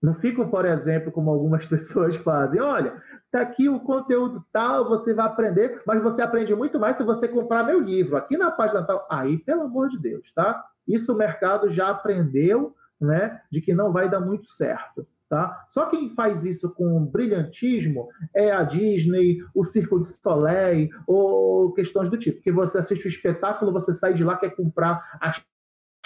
[0.03, 2.61] Não fico, por exemplo, como algumas pessoas fazem.
[2.61, 7.03] Olha, está aqui o conteúdo tal, você vai aprender, mas você aprende muito mais se
[7.03, 9.07] você comprar meu livro aqui na página tal.
[9.11, 10.65] Aí, pelo amor de Deus, tá?
[10.89, 15.07] Isso o mercado já aprendeu né, de que não vai dar muito certo.
[15.29, 15.65] Tá?
[15.69, 22.11] Só quem faz isso com brilhantismo é a Disney, o Circo de Soleil ou questões
[22.11, 22.43] do tipo.
[22.43, 25.33] Que você assiste o espetáculo, você sai de lá quer comprar a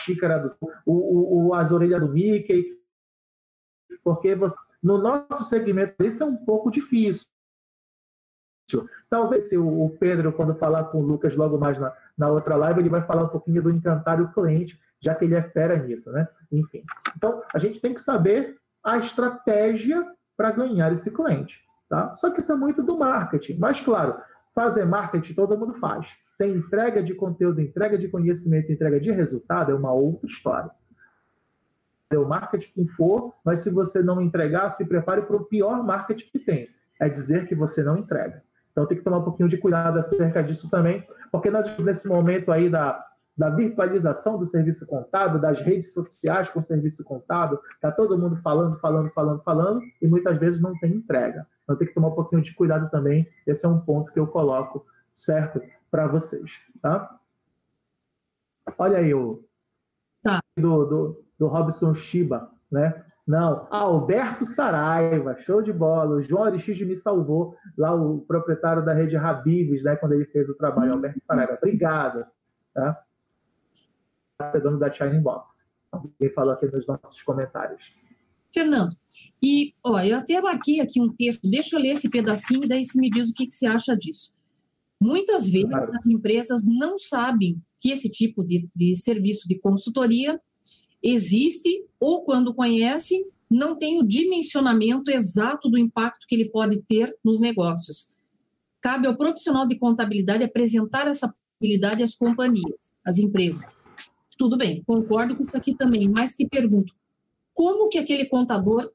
[0.00, 0.48] xícara do
[0.86, 2.78] o, o, as orelhas do Mickey,
[4.04, 7.26] porque você, no nosso segmento isso é um pouco difícil.
[9.08, 12.80] Talvez se o Pedro, quando falar com o Lucas logo mais na, na outra live,
[12.80, 16.10] ele vai falar um pouquinho do encantar o cliente, já que ele é fera nisso,
[16.10, 16.28] né?
[16.50, 16.82] Enfim.
[17.16, 20.04] Então, a gente tem que saber a estratégia
[20.36, 22.16] para ganhar esse cliente, tá?
[22.16, 23.58] Só que isso é muito do marketing.
[23.58, 24.16] Mas, claro,
[24.54, 26.08] fazer marketing todo mundo faz.
[26.38, 30.70] Tem entrega de conteúdo, entrega de conhecimento, entrega de resultado, é uma outra história.
[32.14, 36.38] O marketing for, mas se você não entregar, se prepare para o pior marketing que
[36.38, 36.68] tem.
[37.00, 38.42] É dizer que você não entrega.
[38.72, 42.52] Então tem que tomar um pouquinho de cuidado acerca disso também, porque nós, nesse momento
[42.52, 43.04] aí da,
[43.38, 48.76] da virtualização do serviço contábil, das redes sociais com serviço contábil, está todo mundo falando,
[48.80, 51.46] falando, falando, falando, e muitas vezes não tem entrega.
[51.62, 53.28] Então tem que tomar um pouquinho de cuidado também.
[53.46, 54.84] Esse é um ponto que eu coloco,
[55.14, 55.62] certo?
[55.88, 56.50] Para vocês,
[56.82, 57.16] tá?
[58.76, 59.44] Olha aí o
[60.20, 60.40] tá.
[60.56, 63.04] do, do, do Robson Shiba, né?
[63.24, 66.16] Não, Alberto Saraiva, show de bola.
[66.16, 70.48] O João Aristides me salvou, lá o proprietário da rede Habibs, né, quando ele fez
[70.48, 70.94] o trabalho.
[70.94, 72.24] Alberto Saraiva, obrigado.
[72.74, 72.98] Tá?
[74.52, 75.64] Pegando da Shining Box.
[76.20, 77.82] Ele falou aqui nos nossos comentários.
[78.52, 78.96] Fernando,
[79.42, 82.84] e ó, eu até marquei aqui um texto, deixa eu ler esse pedacinho e daí
[82.84, 84.32] você me diz o que, que você acha disso.
[85.00, 85.92] Muitas vezes claro.
[85.94, 90.40] as empresas não sabem que esse tipo de, de serviço de consultoria
[91.02, 97.16] existe ou quando conhecem, não tem o dimensionamento exato do impacto que ele pode ter
[97.24, 98.18] nos negócios.
[98.80, 103.74] Cabe ao profissional de contabilidade apresentar essa possibilidade às companhias, às empresas.
[104.38, 106.94] Tudo bem, concordo com isso aqui também, mas te pergunto,
[107.52, 108.90] como que aquele contador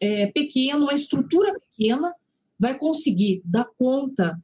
[0.00, 2.12] é, pequeno, uma estrutura pequena,
[2.58, 4.38] vai conseguir dar conta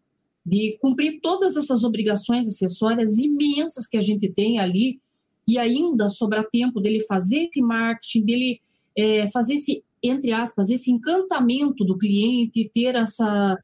[0.44, 5.00] de cumprir todas essas obrigações acessórias imensas que a gente tem ali
[5.46, 8.60] e ainda sobrar tempo dele fazer esse marketing, dele
[8.96, 13.58] é, fazer esse, entre aspas, esse encantamento do cliente, ter essa.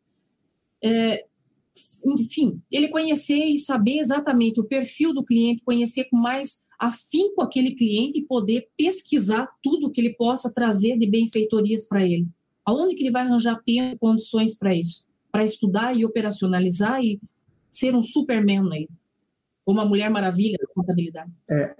[0.82, 1.24] É,
[2.04, 7.76] enfim, ele conhecer e saber exatamente o perfil do cliente, conhecer com mais afinco aquele
[7.76, 12.26] cliente e poder pesquisar tudo que ele possa trazer de benfeitorias para ele.
[12.64, 15.06] Aonde que ele vai arranjar tempo condições para isso?
[15.30, 17.20] Para estudar e operacionalizar e
[17.70, 18.88] ser um superman aí
[19.66, 21.30] uma mulher maravilha da contabilidade.
[21.50, 21.74] É,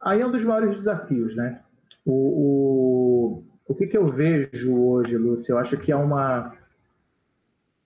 [0.00, 1.62] aí é um dos maiores desafios, né?
[2.04, 5.52] O, o, o que, que eu vejo hoje, Lúcia?
[5.52, 6.56] Eu acho que há uma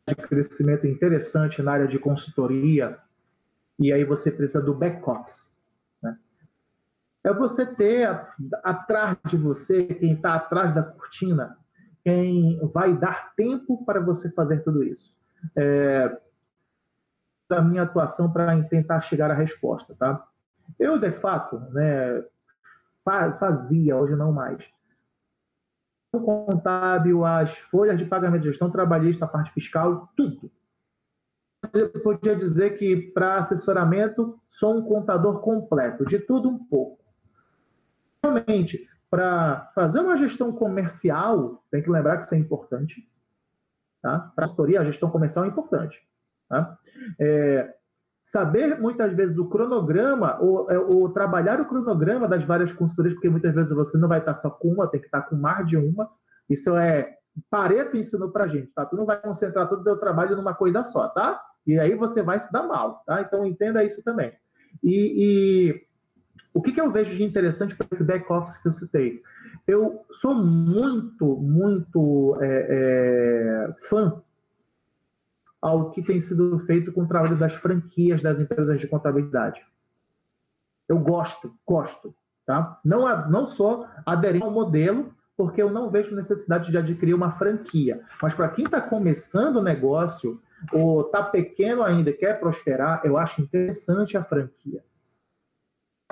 [0.06, 2.98] de crescimento interessante na área de consultoria
[3.78, 5.51] e aí você precisa do back-office.
[7.24, 8.08] É você ter
[8.64, 11.56] atrás de você, quem está atrás da cortina,
[12.02, 15.14] quem vai dar tempo para você fazer tudo isso.
[15.56, 16.20] É,
[17.48, 20.26] da minha atuação para tentar chegar à resposta, tá?
[20.78, 22.24] Eu, de fato, né,
[23.38, 24.64] fazia, hoje não mais,
[26.14, 30.50] o contábil, as folhas de pagamento de gestão trabalhista, a parte fiscal, tudo.
[31.72, 37.01] Eu podia dizer que, para assessoramento, sou um contador completo, de tudo um pouco.
[38.32, 43.06] Realmente, para fazer uma gestão comercial, tem que lembrar que isso é importante.
[44.00, 44.32] Tá?
[44.34, 46.00] Para a consultoria, a gestão comercial é importante.
[46.48, 46.78] Tá?
[47.20, 47.74] É,
[48.24, 53.28] saber muitas vezes o cronograma ou, é, ou, trabalhar o cronograma das várias consultorias, porque
[53.28, 55.76] muitas vezes você não vai estar só com uma, tem que estar com mais de
[55.76, 56.10] uma.
[56.48, 57.16] Isso é
[57.50, 58.84] Pareto ensinou para gente, tá?
[58.84, 61.40] Tu não vai concentrar todo o teu trabalho numa coisa só, tá?
[61.66, 63.22] E aí você vai se dar mal, tá?
[63.22, 64.32] Então entenda isso também.
[64.82, 65.86] E, e
[66.54, 69.22] o que, que eu vejo de interessante para esse back-office que eu citei?
[69.66, 74.20] Eu sou muito, muito é, é, fã
[75.60, 79.64] ao que tem sido feito com o trabalho das franquias das empresas de contabilidade.
[80.88, 82.14] Eu gosto, gosto.
[82.44, 82.80] Tá?
[82.84, 88.02] Não, não só aderir ao modelo, porque eu não vejo necessidade de adquirir uma franquia.
[88.20, 90.40] Mas para quem está começando o negócio,
[90.72, 94.82] ou está pequeno ainda quer prosperar, eu acho interessante a franquia.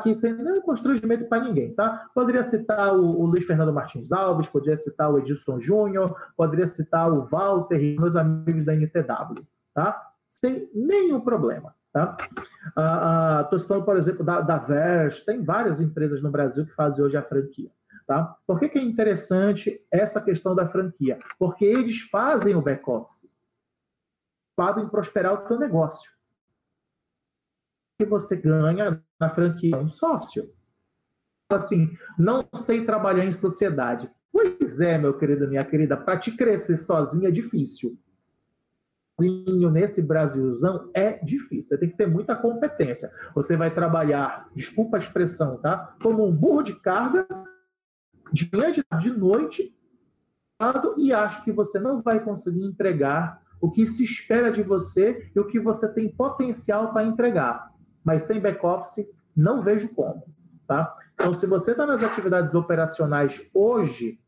[0.00, 2.08] Aqui sem nenhum constrangimento para ninguém, tá?
[2.14, 7.12] Poderia citar o, o, Luiz Fernando Martins Alves, poderia citar o Edilson Júnior, poderia citar
[7.12, 10.00] o Walter e meus amigos da NTW, tá?
[10.30, 12.16] Sem nenhum problema, tá?
[12.18, 16.74] Estou ah, ah, citando, por exemplo, da, da Vers, tem várias empresas no Brasil que
[16.74, 17.70] fazem hoje a franquia.
[18.06, 18.36] Tá?
[18.44, 21.20] Por que, que é interessante essa questão da franquia?
[21.38, 23.30] Porque eles fazem o back-office,
[24.56, 26.10] podem prosperar o teu negócio
[28.00, 30.50] que você ganha na franquia um sócio.
[31.50, 34.10] Assim, não sei trabalhar em sociedade.
[34.32, 37.98] Pois é, meu querido, minha querida, para te crescer sozinho é difícil.
[39.20, 41.68] Sozinho nesse Brasilzão é difícil.
[41.68, 43.12] Você tem que ter muita competência.
[43.34, 45.94] Você vai trabalhar, desculpa a expressão, tá?
[46.02, 47.26] Como um burro de carga,
[48.32, 49.76] de manhã de noite,
[50.96, 55.40] e acho que você não vai conseguir entregar o que se espera de você e
[55.40, 57.70] o que você tem potencial para entregar
[58.04, 60.24] mas sem back-office não vejo como.
[60.66, 60.96] Tá?
[61.14, 64.20] Então, se você está nas atividades operacionais hoje,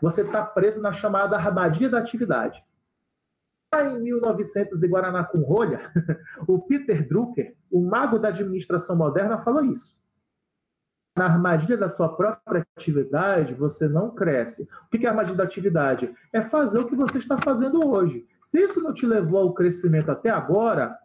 [0.00, 2.62] você está preso na chamada armadilha da atividade.
[3.74, 5.92] Lá em 1900 e Guaraná com rolha,
[6.46, 9.98] o Peter Drucker, o mago da administração moderna, falou isso.
[11.16, 14.68] Na armadilha da sua própria atividade, você não cresce.
[14.86, 16.14] O que é a armadilha da atividade?
[16.32, 18.24] É fazer o que você está fazendo hoje.
[18.44, 20.96] Se isso não te levou ao crescimento até agora,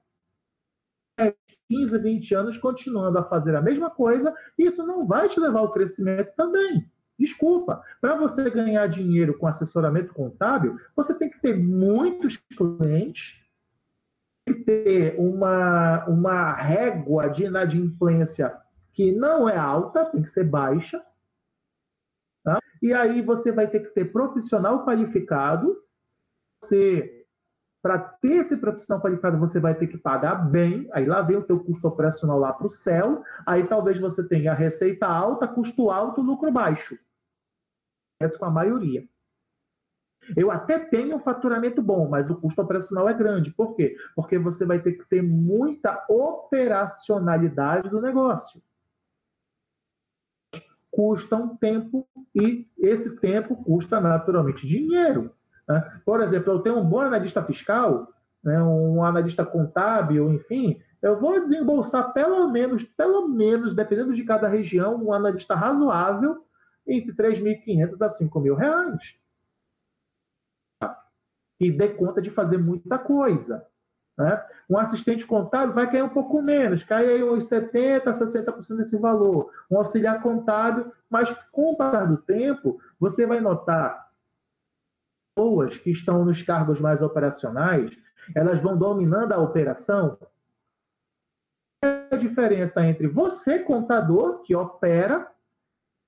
[1.70, 5.72] 15, 20 anos continuando a fazer a mesma coisa, isso não vai te levar ao
[5.72, 6.90] crescimento também.
[7.18, 13.40] Desculpa, para você ganhar dinheiro com assessoramento contábil, você tem que ter muitos clientes,
[14.66, 18.56] ter uma, uma régua de inadimplência
[18.92, 21.04] que não é alta, tem que ser baixa.
[22.44, 22.60] Tá?
[22.82, 25.78] E aí você vai ter que ter profissional qualificado.
[26.62, 27.23] Você,
[27.84, 30.90] para ter esse profissional qualificado, você vai ter que pagar bem.
[30.94, 33.22] Aí lá vem o teu custo operacional lá para o céu.
[33.46, 36.98] Aí talvez você tenha receita alta, custo alto, lucro baixo.
[38.22, 39.06] Essa com a maioria.
[40.38, 43.52] Eu até tenho um faturamento bom, mas o custo operacional é grande.
[43.52, 43.98] Por quê?
[44.16, 48.62] Porque você vai ter que ter muita operacionalidade do negócio
[50.94, 55.36] custam tempo e esse tempo custa naturalmente dinheiro.
[55.68, 56.02] Né?
[56.06, 58.08] Por exemplo, eu tenho um bom analista fiscal,
[58.44, 64.48] né, um analista contábil, enfim, eu vou desembolsar pelo menos, pelo menos, dependendo de cada
[64.48, 66.46] região, um analista razoável
[66.88, 69.02] entre 3.500 a 5 mil reais.
[71.60, 73.66] E dê conta de fazer muita coisa.
[74.18, 74.46] Né?
[74.70, 79.50] Um assistente contábil vai cair um pouco menos, cai aí uns 70%, 60% desse valor.
[79.70, 84.03] Um auxiliar contábil, mas com o passar do tempo, você vai notar
[85.36, 87.92] pessoas que estão nos cargos mais operacionais,
[88.36, 90.18] elas vão dominando a operação.
[91.84, 95.28] A diferença entre você, contador, que opera,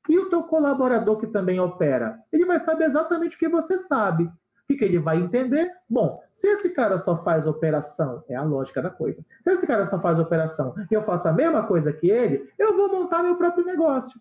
[0.08, 2.20] e o teu colaborador que também opera.
[2.32, 4.26] Ele vai saber exatamente o que você sabe.
[4.26, 4.32] O
[4.68, 5.72] que, que ele vai entender?
[5.90, 9.24] Bom, se esse cara só faz operação, é a lógica da coisa.
[9.44, 12.76] Se esse cara só faz operação e eu faço a mesma coisa que ele, eu
[12.76, 14.20] vou montar meu próprio negócio.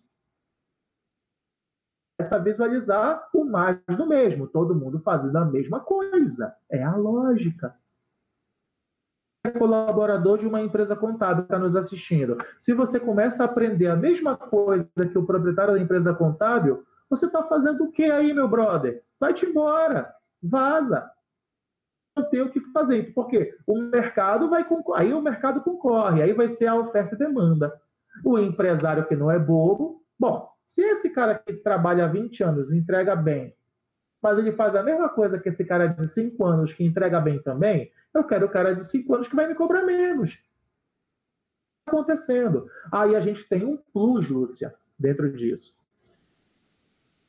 [2.17, 6.55] Essa visualizar o mais do mesmo, todo mundo fazendo a mesma coisa.
[6.69, 7.75] É a lógica
[9.51, 12.37] colaborador de uma empresa contábil está nos assistindo.
[12.59, 17.25] Se você começa a aprender a mesma coisa que o proprietário da empresa contábil, você
[17.25, 19.03] está fazendo o que aí, meu brother?
[19.19, 21.09] Vai-te embora vaza.
[22.15, 23.13] Não tem o que fazer.
[23.13, 27.73] Porque o mercado vai aí o mercado concorre, aí vai ser a oferta e demanda.
[28.23, 32.71] O empresário que não é bobo, bom, se esse cara que trabalha há 20 anos
[32.71, 33.55] entrega bem,
[34.21, 37.41] mas ele faz a mesma coisa que esse cara de 5 anos que entrega bem
[37.41, 40.41] também, eu quero o cara de 5 anos que vai me cobrar menos.
[41.85, 42.67] Acontecendo.
[42.91, 45.75] Aí a gente tem um plus, Lúcia, dentro disso.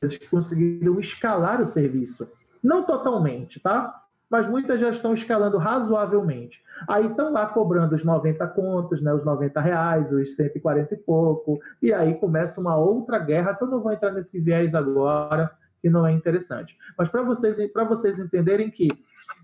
[0.01, 2.27] Eles conseguiram escalar o serviço.
[2.63, 4.06] Não totalmente, tá?
[4.29, 6.61] Mas muitas já estão escalando razoavelmente.
[6.87, 11.59] Aí estão lá cobrando os 90 contos, né, os 90 reais, os 140 e pouco,
[11.81, 15.49] e aí começa uma outra guerra, que eu não vou entrar nesse viés agora,
[15.81, 16.77] que não é interessante.
[16.97, 17.57] Mas para vocês,
[17.87, 18.89] vocês entenderem que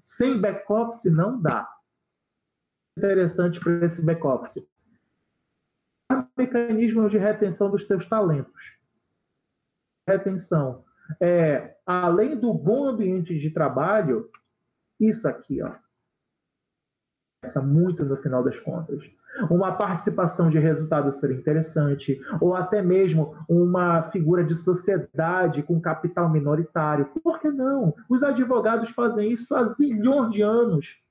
[0.03, 1.69] sem back-office não dá.
[2.97, 4.67] Interessante para esse back-office.
[6.37, 8.77] Mecanismos de retenção dos teus talentos.
[10.07, 10.83] Retenção
[11.19, 14.29] é, além do bom ambiente de trabalho,
[14.99, 15.71] isso aqui, ó,
[17.43, 19.03] essa muito no final das contas.
[19.49, 26.29] Uma participação de resultado seria interessante, ou até mesmo uma figura de sociedade com capital
[26.29, 27.07] minoritário.
[27.23, 27.95] Por que não?
[28.07, 31.01] Os advogados fazem isso há zilhões de anos.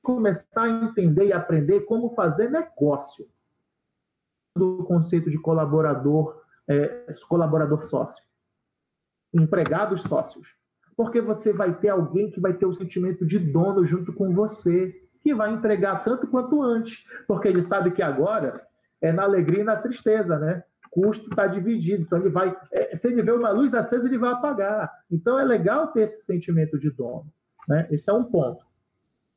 [0.00, 3.28] Começar a entender e aprender como fazer negócio
[4.56, 8.22] do conceito de colaborador, é, colaborador sócio
[9.32, 10.54] empregados sócios.
[10.96, 14.94] Porque você vai ter alguém que vai ter o sentimento de dono junto com você,
[15.22, 18.60] que vai entregar tanto quanto antes, porque ele sabe que agora
[19.00, 20.62] é na alegria e na tristeza, né?
[20.90, 24.32] Custo está dividido, então ele vai, é, se ele vê uma luz acesa, ele vai
[24.32, 24.90] apagar.
[25.10, 27.26] Então é legal ter esse sentimento de dono,
[27.66, 27.86] né?
[27.90, 28.64] Esse é um ponto.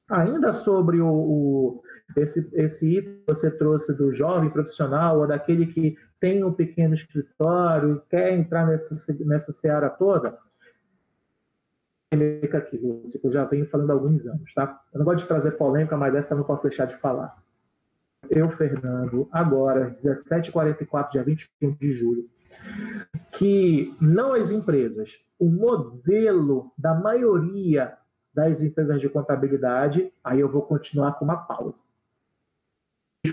[0.09, 1.83] Ainda sobre o, o
[2.15, 6.93] esse, esse item que você trouxe do jovem profissional ou daquele que tem um pequeno
[6.93, 8.95] escritório, quer entrar nessa,
[9.25, 10.37] nessa seara toda,
[12.15, 14.81] polêmica aqui, que eu já venho falando há alguns anos, tá?
[14.93, 17.35] Eu não gosto de trazer polêmica, mas essa eu não posso deixar de falar.
[18.29, 22.29] Eu, Fernando, agora, 17h44, dia 21 de julho,
[23.33, 27.93] que não as empresas, o modelo da maioria
[28.33, 31.81] das empresas de contabilidade, aí eu vou continuar com uma pausa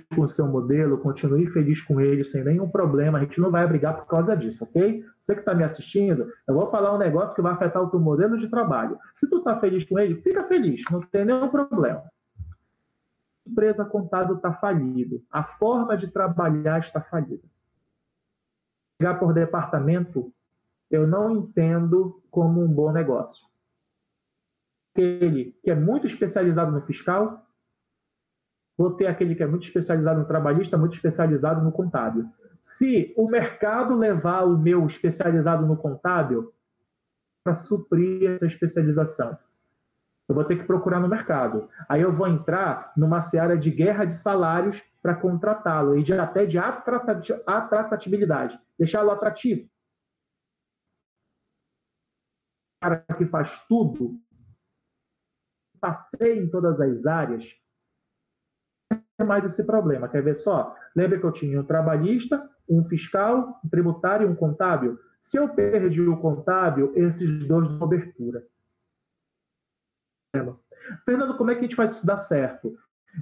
[0.01, 3.67] com o seu modelo, continue feliz com ele, sem nenhum problema, a gente não vai
[3.67, 5.05] brigar por causa disso, ok?
[5.21, 8.01] Você que está me assistindo, eu vou falar um negócio que vai afetar o teu
[8.01, 8.99] modelo de trabalho.
[9.15, 12.05] Se tu está feliz com ele, fica feliz, não tem nenhum problema.
[13.47, 17.43] A empresa contábil está falido, a forma de trabalhar está falida.
[18.99, 20.33] Pegar por departamento,
[20.91, 23.45] eu não entendo como um bom negócio.
[24.95, 27.47] Aquele que é muito especializado no fiscal,
[28.77, 32.29] Vou ter aquele que é muito especializado no trabalhista, muito especializado no contábil.
[32.61, 36.53] se o mercado levar o meu especializado no contábil
[37.45, 39.37] para suprir essa especialização,
[40.29, 41.69] eu vou ter que procurar no mercado.
[41.89, 46.47] Aí eu vou entrar numa seara de guerra de salários para contratá-lo e de, até
[46.47, 49.69] de atratividade, deixá-lo atrativo.
[52.77, 54.21] O cara que faz tudo,
[55.81, 57.57] passei em todas as áreas,
[59.25, 60.09] mais esse problema.
[60.09, 60.75] Quer ver só?
[60.95, 64.99] Lembra que eu tinha um trabalhista, um fiscal, um tributário e um contábil?
[65.21, 68.45] Se eu perdi o contábil, esses dois dão cobertura.
[71.05, 72.77] Fernando, como é que a gente faz isso dar certo?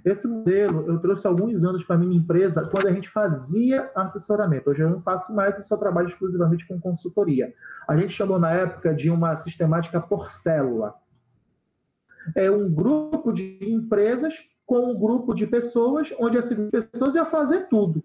[0.04, 4.70] Esse modelo eu trouxe alguns anos para a minha empresa quando a gente fazia assessoramento.
[4.70, 7.52] Hoje eu não faço mais, eu só trabalho exclusivamente com consultoria.
[7.88, 10.94] A gente chamou na época de uma sistemática por célula.
[12.36, 14.38] É um grupo de empresas
[14.70, 18.04] com um grupo de pessoas, onde essas pessoas iam fazer tudo.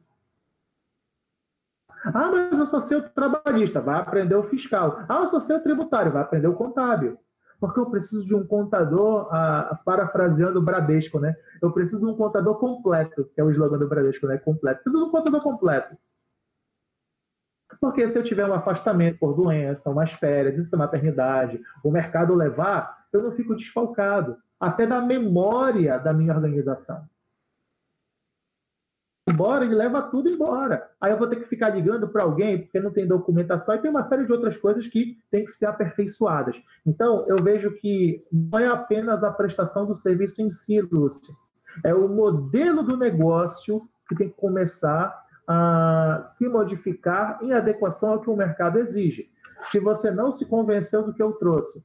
[2.05, 5.05] Ah, mas eu sou seu trabalhista, vai aprender o fiscal.
[5.07, 7.19] Ah, eu sou seu tributário, vai aprender o contábil.
[7.59, 11.35] Porque eu preciso de um contador, ah, parafraseando o Bradesco, né?
[11.61, 14.39] Eu preciso de um contador completo, que é o slogan do Bradesco, né?
[14.39, 14.81] Completo.
[14.81, 15.95] Preciso de um contador completo.
[17.79, 22.33] Porque se eu tiver um afastamento por doença, umas férias, isso é maternidade, o mercado
[22.33, 27.07] levar, eu não fico desfalcado até da memória da minha organização.
[29.27, 30.87] Embora, ele leva tudo embora.
[31.01, 33.89] Aí eu vou ter que ficar ligando para alguém porque não tem documentação e tem
[33.89, 36.61] uma série de outras coisas que tem que ser aperfeiçoadas.
[36.85, 41.33] Então, eu vejo que não é apenas a prestação do serviço em si, Lúcia.
[41.83, 48.21] É o modelo do negócio que tem que começar a se modificar em adequação ao
[48.21, 49.31] que o mercado exige.
[49.71, 51.83] Se você não se convenceu do que eu trouxe,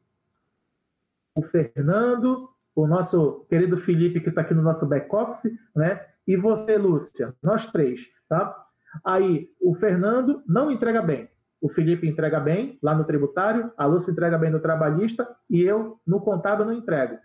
[1.34, 2.50] o Fernando
[2.82, 6.06] o nosso querido Felipe, que está aqui no nosso back-office, né?
[6.26, 8.66] E você, Lúcia, nós três, tá?
[9.04, 11.28] Aí, o Fernando não entrega bem.
[11.60, 16.00] O Felipe entrega bem lá no tributário, a Lúcia entrega bem no trabalhista e eu,
[16.06, 17.18] no contábil, não entrego.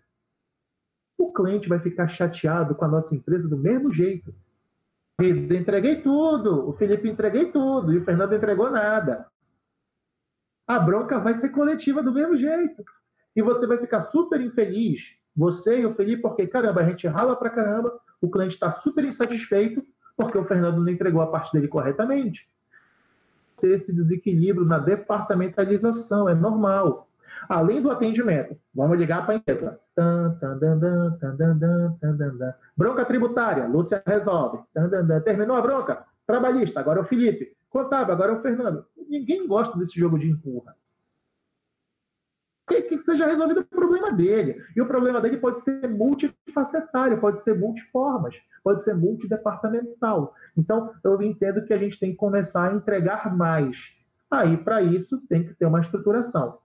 [1.17, 4.33] O cliente vai ficar chateado com a nossa empresa do mesmo jeito.
[5.19, 9.25] Entreguei tudo, o Felipe entreguei tudo e o Fernando entregou nada.
[10.67, 12.83] A bronca vai ser coletiva do mesmo jeito.
[13.33, 17.35] E você vai ficar super infeliz você e o Felipe, porque, caramba, a gente rala
[17.35, 19.83] pra caramba, o cliente está super insatisfeito
[20.15, 22.47] porque o Fernando não entregou a parte dele corretamente.
[23.59, 27.09] Ter esse desequilíbrio na departamentalização, é normal.
[27.49, 29.79] Além do atendimento, vamos ligar para a empresa.
[32.77, 34.59] Bronca tributária, Lúcia resolve.
[35.25, 36.05] Terminou a bronca?
[36.25, 37.55] Trabalhista, agora é o Felipe.
[37.69, 38.85] Contábil, agora é o Fernando.
[39.09, 40.75] Ninguém gosta desse jogo de empurra
[42.67, 44.61] que, que seja resolvido o problema dele.
[44.75, 50.33] E o problema dele pode ser multifacetário, pode ser multiformas, pode ser multidepartamental.
[50.57, 53.93] Então, eu entendo que a gente tem que começar a entregar mais.
[54.29, 56.57] Aí, para isso, tem que ter uma estruturação.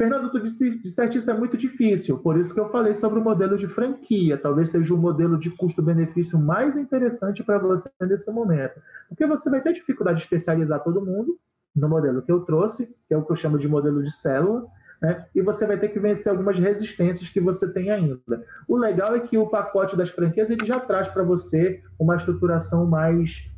[0.00, 3.22] Fernando, tu disse, disseste isso é muito difícil, por isso que eu falei sobre o
[3.22, 4.38] modelo de franquia.
[4.38, 8.80] Talvez seja o modelo de custo-benefício mais interessante para você nesse momento.
[9.10, 11.38] Porque você vai ter dificuldade de especializar todo mundo,
[11.74, 14.66] no modelo que eu trouxe, que é o que eu chamo de modelo de célula,
[15.00, 15.26] né?
[15.34, 18.44] e você vai ter que vencer algumas resistências que você tem ainda.
[18.68, 22.86] O legal é que o pacote das franquias ele já traz para você uma estruturação
[22.86, 23.50] mais.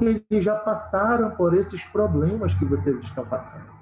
[0.00, 3.72] Eles já passaram por esses problemas que vocês estão passando.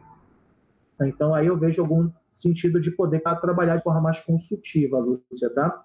[1.00, 5.84] Então, aí eu vejo algum sentido de poder trabalhar de forma mais consultiva, Lúcia, tá?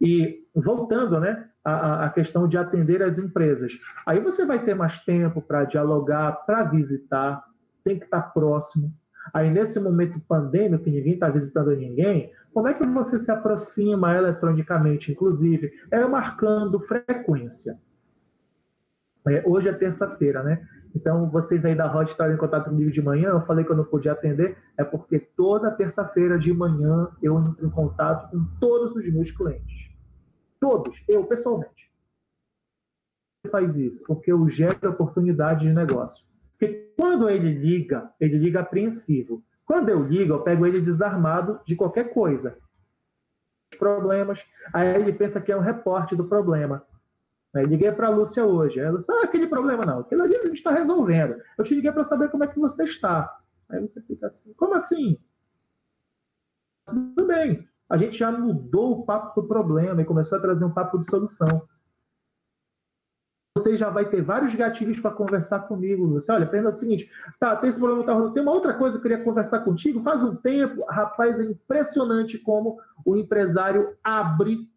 [0.00, 1.48] E voltando, né?
[1.68, 3.78] a, a questão de atender as empresas.
[4.06, 7.44] Aí você vai ter mais tempo para dialogar, para visitar,
[7.84, 8.92] tem que estar tá próximo.
[9.34, 14.16] Aí, nesse momento pandêmico, que ninguém está visitando ninguém, como é que você se aproxima
[14.16, 15.70] eletronicamente, inclusive?
[15.90, 17.78] É marcando frequência.
[19.28, 20.66] É, hoje é terça-feira, né?
[20.96, 23.76] Então, vocês aí da Hot estavam em contato comigo de manhã, eu falei que eu
[23.76, 28.96] não podia atender, é porque toda terça-feira de manhã eu entro em contato com todos
[28.96, 29.87] os meus clientes.
[30.60, 31.90] Todos, eu pessoalmente.
[33.50, 36.24] faz isso porque eu gero oportunidade de negócio.
[36.50, 39.42] Porque quando ele liga, ele liga apreensivo.
[39.64, 42.58] Quando eu ligo, eu pego ele desarmado de qualquer coisa.
[43.78, 44.44] Problemas.
[44.72, 46.84] Aí ele pensa que é um reporte do problema.
[47.54, 48.80] Aí liguei para a Lúcia hoje.
[48.80, 50.00] Ela disse: Ah, aquele problema não.
[50.00, 51.40] Aquilo ali a gente está resolvendo.
[51.56, 53.38] Eu te liguei para saber como é que você está.
[53.68, 55.18] Aí você fica assim: Como assim?
[56.86, 60.72] Tudo bem a gente já mudou o papo do problema e começou a trazer um
[60.72, 61.66] papo de solução.
[63.56, 66.08] Você já vai ter vários gatilhos para conversar comigo.
[66.12, 67.10] Você, olha, Fernando, é o seguinte,
[67.40, 68.34] tá, tem esse problema, tá rolando.
[68.34, 70.02] Tem uma outra coisa que eu queria conversar contigo.
[70.02, 74.68] Faz um tempo, rapaz, é impressionante como o empresário abre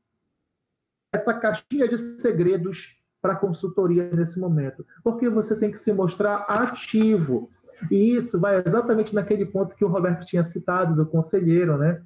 [1.14, 4.86] essa caixinha de segredos para consultoria nesse momento?
[5.04, 7.52] Porque você tem que se mostrar ativo.
[7.90, 12.02] E isso vai exatamente naquele ponto que o Roberto tinha citado do conselheiro, né?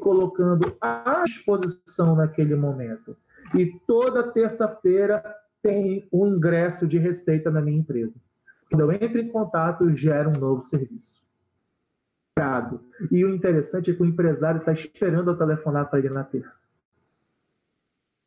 [0.00, 3.16] Colocando à disposição naquele momento.
[3.54, 5.22] E toda terça-feira
[5.62, 8.14] tem um ingresso de receita na minha empresa.
[8.70, 11.22] Quando eu entro em contato, eu gero um novo serviço.
[13.10, 16.60] E o interessante é que o empresário está esperando eu telefonar para ele na terça.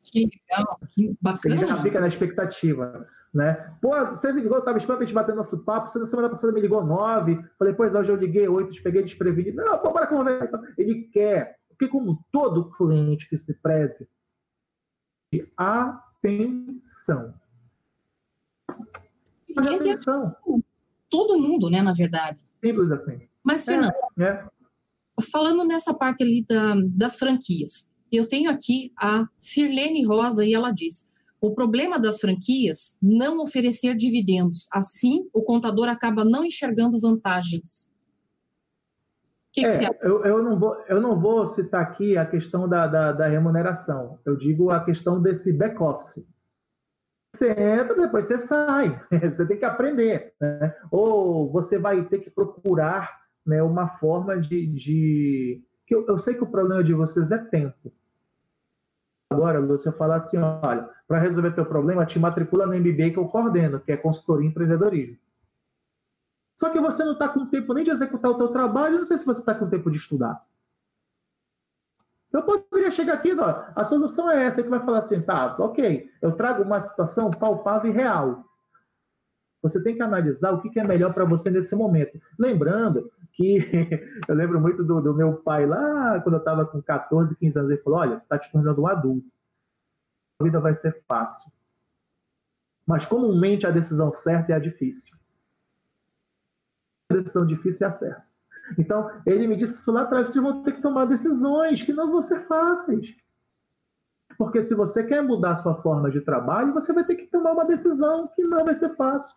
[0.00, 1.56] Que legal, que bacana.
[1.56, 3.08] Ele já fica na expectativa.
[3.36, 3.52] Né?
[3.82, 5.88] Pô, você me ligou, eu estava esperando a gente bater nosso papo.
[5.88, 7.38] Você na semana passada me ligou nove.
[7.58, 9.62] Falei, pois hoje eu liguei oito, te peguei desprevenido.
[9.62, 10.46] Não, pô, bora conversar.
[10.46, 14.08] Então, ele quer, porque como todo cliente que se preze,
[15.30, 17.34] de atenção.
[19.54, 20.34] Atenção.
[21.10, 22.40] Todo mundo, né, na verdade.
[22.64, 23.20] Simples assim.
[23.44, 24.46] Mas, Fernando, é, é.
[25.30, 30.70] falando nessa parte ali da, das franquias, eu tenho aqui a Sirlene Rosa e ela
[30.70, 34.66] diz: o problema das franquias não oferecer dividendos.
[34.72, 37.94] Assim, o contador acaba não enxergando vantagens.
[39.52, 42.86] Que é, que eu, eu, não vou, eu não vou citar aqui a questão da,
[42.86, 44.18] da, da remuneração.
[44.24, 46.26] Eu digo a questão desse back-office.
[47.34, 49.00] Você entra, depois você sai.
[49.10, 50.32] Você tem que aprender.
[50.40, 50.74] Né?
[50.90, 53.14] Ou você vai ter que procurar
[53.44, 54.66] né, uma forma de.
[54.68, 55.62] de...
[55.90, 57.92] eu, eu sei que o problema de vocês é tempo.
[59.36, 63.28] Agora, você falar assim, olha, para resolver teu problema, te matricula no MBA que eu
[63.28, 65.18] coordeno, que é consultoria e empreendedorismo.
[66.56, 69.18] Só que você não está com tempo nem de executar o teu trabalho, não sei
[69.18, 70.42] se você está com tempo de estudar.
[72.32, 76.10] Eu poderia chegar aqui, ó, a solução é essa, que vai falar assim, tá, ok,
[76.22, 78.42] eu trago uma situação palpável e real.
[79.62, 82.20] Você tem que analisar o que é melhor para você nesse momento.
[82.38, 83.58] Lembrando que
[84.28, 87.70] eu lembro muito do, do meu pai lá, quando eu estava com 14, 15 anos,
[87.70, 89.26] ele falou: Olha, está te tornando um adulto.
[90.38, 91.50] A vida vai ser fácil.
[92.86, 95.16] Mas comumente a decisão certa é a difícil.
[97.10, 98.26] A decisão difícil é a certa.
[98.78, 102.10] Então, ele me disse isso lá atrás: vocês vão ter que tomar decisões que não
[102.10, 103.16] vão ser fáceis.
[104.36, 107.52] Porque se você quer mudar a sua forma de trabalho, você vai ter que tomar
[107.52, 109.34] uma decisão que não vai ser fácil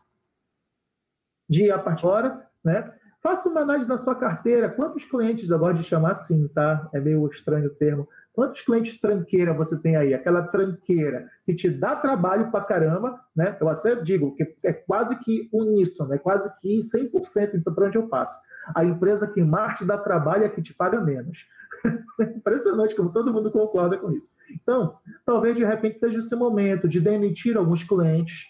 [1.50, 2.94] de a partir de agora, né?
[3.22, 4.70] Faça uma análise da sua carteira.
[4.70, 6.90] Quantos clientes, eu gosto de chamar assim, tá?
[6.94, 8.08] É meio estranho o termo.
[8.32, 10.14] Quantos clientes tranqueira você tem aí?
[10.14, 13.58] Aquela tranqueira que te dá trabalho pra caramba, né?
[13.60, 17.98] Eu até digo que é quase que uníssono, é quase que 100% então, para onde
[17.98, 18.40] eu passo.
[18.74, 21.38] A empresa que mais te dá trabalho é que te paga menos.
[22.38, 24.30] Impressionante como todo mundo concorda com isso.
[24.50, 24.96] Então,
[25.26, 28.46] talvez de repente seja esse momento de demitir alguns clientes,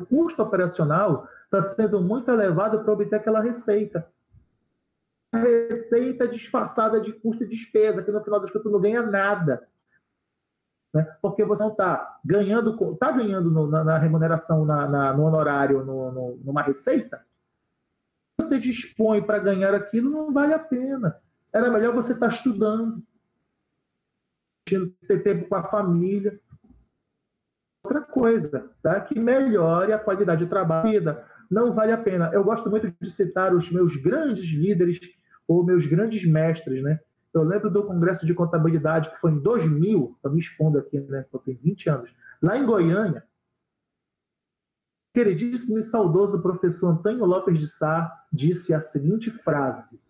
[0.00, 4.08] o custo operacional está sendo muito elevado para obter aquela receita.
[5.32, 9.68] Receita disfarçada de custo e despesa, que no final das contas não ganha nada.
[10.92, 11.02] Né?
[11.20, 15.84] Porque você não está ganhando, está ganhando no, na, na, remuneração, na, na, no honorário,
[15.84, 17.24] no, no, numa receita,
[18.38, 21.20] você dispõe para ganhar aquilo, não vale a pena.
[21.52, 23.02] Era melhor você estar tá estudando,
[24.64, 26.40] ter tempo com a família,
[27.84, 28.98] outra coisa, tá?
[29.02, 31.16] que melhore a qualidade de trabalho.
[31.50, 32.30] Não vale a pena.
[32.32, 34.98] Eu gosto muito de citar os meus grandes líderes
[35.46, 36.98] ou meus grandes mestres, né?
[37.34, 41.26] Eu lembro do congresso de contabilidade que foi em 2000, estou me expondo aqui, né?
[41.32, 43.24] Eu tenho 20 anos, lá em Goiânia.
[45.12, 50.00] Queridíssimo e saudoso professor Antônio Lopes de Sá disse a seguinte frase,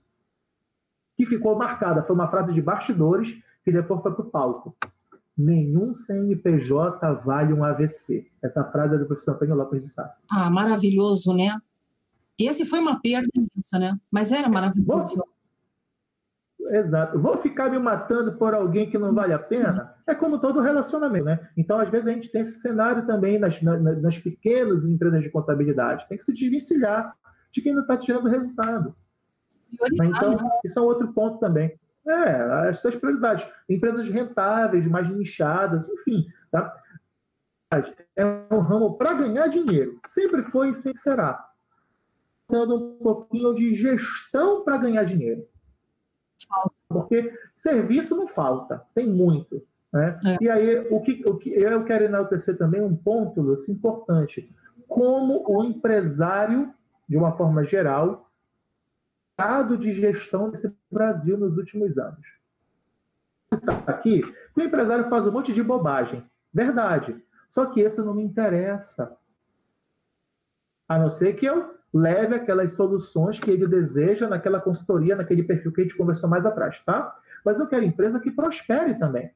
[1.17, 4.77] que ficou marcada, foi uma frase de bastidores que depois foi para o palco
[5.37, 8.27] nenhum CNPJ vale um AVC.
[8.43, 10.15] Essa frase é do professor Antônio Lopes de Sá.
[10.31, 11.57] Ah, maravilhoso, né?
[12.39, 13.99] Esse foi uma perda imensa, né?
[14.11, 15.17] Mas era maravilhoso.
[15.17, 15.35] Vou...
[16.73, 17.19] Exato.
[17.19, 19.95] Vou ficar me matando por alguém que não vale a pena?
[20.07, 21.49] É como todo relacionamento, né?
[21.57, 25.31] Então, às vezes, a gente tem esse cenário também nas, nas, nas pequenas empresas de
[25.31, 26.07] contabilidade.
[26.09, 27.15] Tem que se desvencilhar
[27.53, 28.95] de quem não está tirando resultado.
[29.93, 30.51] Então, né?
[30.65, 31.79] isso é outro ponto também.
[32.07, 33.47] É, as suas prioridades.
[33.69, 36.27] Empresas rentáveis, mais nichadas, enfim.
[36.51, 36.75] Tá?
[38.15, 39.99] É um ramo para ganhar dinheiro.
[40.07, 41.49] Sempre foi e sempre será.
[42.49, 45.47] Um pouquinho de gestão para ganhar dinheiro.
[46.89, 49.63] Porque serviço não falta, tem muito.
[49.93, 50.19] Né?
[50.27, 50.45] É.
[50.45, 54.53] E aí, o que, o que eu quero enaltecer também um ponto assim, importante.
[54.87, 56.73] Como o empresário,
[57.09, 58.31] de uma forma geral,
[59.37, 62.25] mercado de gestão desse Brasil nos últimos anos.
[63.87, 64.23] Aqui,
[64.57, 66.25] o empresário faz um monte de bobagem.
[66.53, 67.21] Verdade.
[67.51, 69.17] Só que esse não me interessa.
[70.89, 75.73] A não ser que eu leve aquelas soluções que ele deseja naquela consultoria, naquele perfil
[75.73, 77.17] que a gente conversou mais atrás, tá?
[77.45, 79.31] Mas eu quero empresa que prospere também.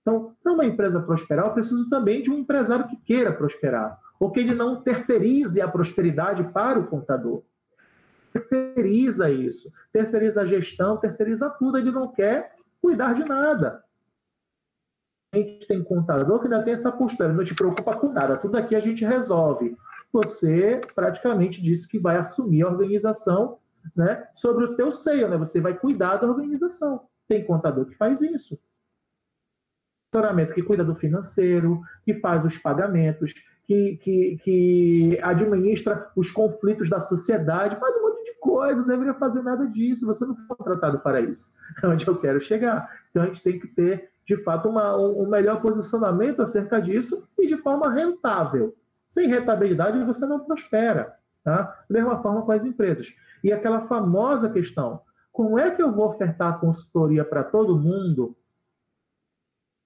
[0.00, 4.30] Então, para uma empresa prosperar, eu preciso também de um empresário que queira prosperar, ou
[4.30, 7.42] que ele não terceirize a prosperidade para o contador.
[8.36, 13.82] Terceiriza isso, terceiriza a gestão, terceiriza tudo, ele não quer cuidar de nada.
[15.32, 18.58] A gente tem contador que ainda tem essa postura, não te preocupa com nada, tudo
[18.58, 19.74] aqui a gente resolve.
[20.12, 23.58] Você praticamente disse que vai assumir a organização
[23.94, 25.38] né, sobre o teu seio, né?
[25.38, 27.08] Você vai cuidar da organização.
[27.26, 28.58] Tem contador que faz isso.
[30.12, 33.32] Assessoramento que cuida do financeiro, que faz os pagamentos,
[33.66, 38.06] que, que, que administra os conflitos da sociedade, faz um
[38.40, 41.52] coisa, não deveria fazer nada disso, você não foi contratado para isso.
[41.82, 42.90] É onde eu quero chegar.
[43.10, 47.46] Então a gente tem que ter, de fato, uma, um melhor posicionamento acerca disso e
[47.46, 48.76] de forma rentável.
[49.08, 51.16] Sem rentabilidade você não prospera.
[51.44, 51.62] Tá?
[51.88, 53.14] Da mesma forma com as empresas.
[53.42, 58.36] E aquela famosa questão: como é que eu vou ofertar consultoria para todo mundo,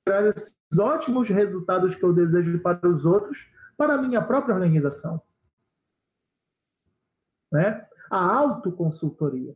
[0.04, 3.46] para esses ótimos resultados que eu desejo para os outros,
[3.76, 5.20] para a minha própria organização?
[7.52, 7.86] Né?
[8.10, 9.54] A autoconsultoria.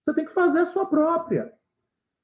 [0.00, 1.52] Você tem que fazer a sua própria.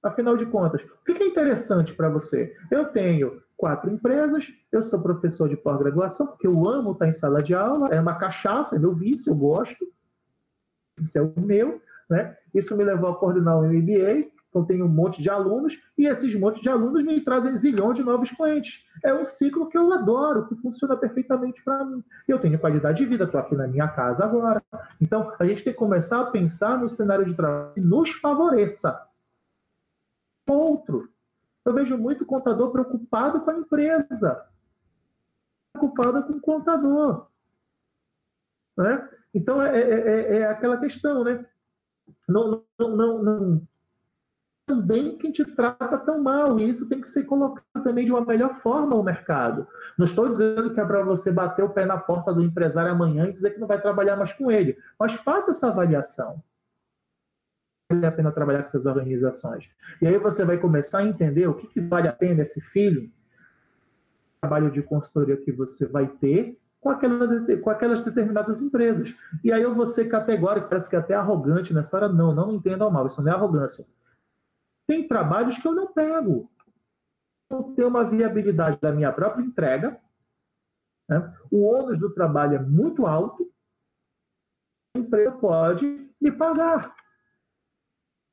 [0.03, 2.55] Afinal de contas, o que é interessante para você?
[2.71, 7.43] Eu tenho quatro empresas, eu sou professor de pós-graduação, porque eu amo estar em sala
[7.43, 9.89] de aula, é uma cachaça, é meu vício, eu gosto
[11.01, 12.37] isso é o meu, né?
[12.55, 16.35] Isso me levou a coordenar o MBA, então tenho um monte de alunos, e esses
[16.35, 18.85] montes de alunos me trazem zilhões de novos clientes.
[19.05, 22.03] É um ciclo que eu adoro, que funciona perfeitamente para mim.
[22.27, 24.63] Eu tenho qualidade de vida, estou aqui na minha casa agora.
[25.01, 29.07] Então, a gente tem que começar a pensar no cenário de trabalho que nos favoreça.
[30.49, 31.11] Outro.
[31.65, 34.47] Eu vejo muito contador preocupado com a empresa,
[35.75, 37.27] preocupado com o contador.
[38.79, 39.07] Né?
[39.35, 41.45] Então, é, é, é, é aquela questão, né?
[42.27, 43.68] Não, não, não, não,
[44.69, 48.25] também quem te trata tão mal, e isso tem que ser colocado também de uma
[48.25, 49.67] melhor forma ao mercado.
[49.97, 53.27] Não estou dizendo que é para você bater o pé na porta do empresário amanhã
[53.27, 56.41] e dizer que não vai trabalhar mais com ele, mas faça essa avaliação.
[57.91, 59.69] Vale a pena trabalhar com essas organizações.
[60.03, 63.11] E aí você vai começar a entender o que, que vale a pena esse filho,
[64.43, 67.27] trabalho de consultoria que você vai ter com, aquela,
[67.63, 69.15] com aquelas determinadas empresas.
[69.43, 72.09] E aí eu vou ser categórico, parece que é até arrogante nessa hora.
[72.09, 73.87] Não, não entendam mal, isso não é arrogância.
[74.89, 76.51] Tem trabalhos que eu não pego.
[77.51, 80.01] Eu tenho uma viabilidade da minha própria entrega.
[81.09, 81.35] Né?
[81.51, 83.49] O ônus do trabalho é muito alto.
[84.97, 86.97] A empresa pode me pagar.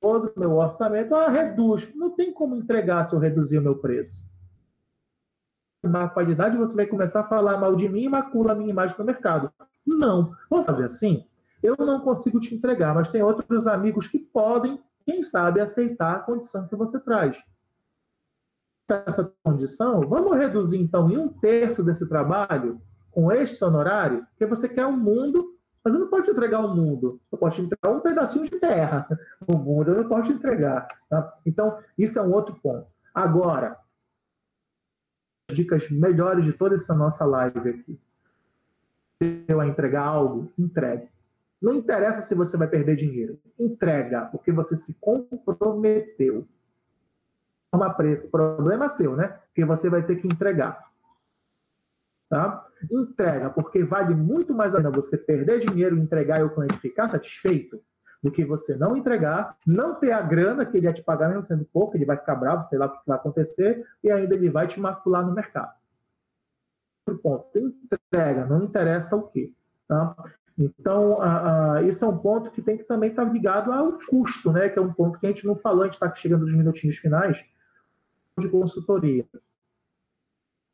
[0.02, 1.94] Todo o meu orçamento, ela reduz.
[1.94, 4.26] Não tem como entregar se eu reduzir o meu preço
[5.88, 8.96] má qualidade, você vai começar a falar mal de mim e macula a minha imagem
[8.98, 9.52] no mercado.
[9.86, 10.34] Não.
[10.50, 11.26] Vamos fazer assim?
[11.62, 16.20] Eu não consigo te entregar, mas tem outros amigos que podem, quem sabe, aceitar a
[16.20, 17.38] condição que você traz.
[18.90, 22.82] Essa condição, vamos reduzir então em um terço desse trabalho
[23.12, 26.68] com este honorário, porque você quer um mundo, mas eu não posso te entregar o
[26.68, 27.22] um mundo.
[27.32, 29.08] Eu posso te entregar um pedacinho de terra.
[29.48, 30.88] O mundo eu não posso te entregar.
[31.08, 31.34] Tá?
[31.46, 32.88] Então, isso é um outro ponto.
[33.14, 33.78] Agora,
[35.52, 38.00] dicas melhores de toda essa nossa live aqui.
[39.48, 41.08] Eu entregar algo, entregue.
[41.66, 43.40] Não interessa se você vai perder dinheiro.
[43.58, 46.48] Entrega, porque você se comprometeu.
[47.72, 48.30] Toma preço.
[48.30, 49.30] Problema seu, né?
[49.48, 50.80] Porque você vai ter que entregar.
[52.30, 52.64] Tá?
[52.92, 57.08] Entrega, porque vale muito mais a pena você perder dinheiro entregar e o cliente ficar
[57.10, 57.82] satisfeito
[58.22, 61.46] do que você não entregar, não ter a grana que ele ia te pagar, mesmo
[61.46, 64.52] sendo pouco, ele vai ficar bravo, sei lá o que vai acontecer, e ainda ele
[64.52, 65.74] vai te macular no mercado.
[67.08, 69.52] Outro ponto, entrega, não interessa o quê.
[69.88, 70.16] Tá?
[70.58, 74.52] Então, a, a, isso é um ponto que tem que também estar ligado ao custo,
[74.52, 74.70] né?
[74.70, 76.98] que é um ponto que a gente não falou, a gente está chegando nos minutinhos
[76.98, 77.44] finais,
[78.40, 79.26] de consultoria.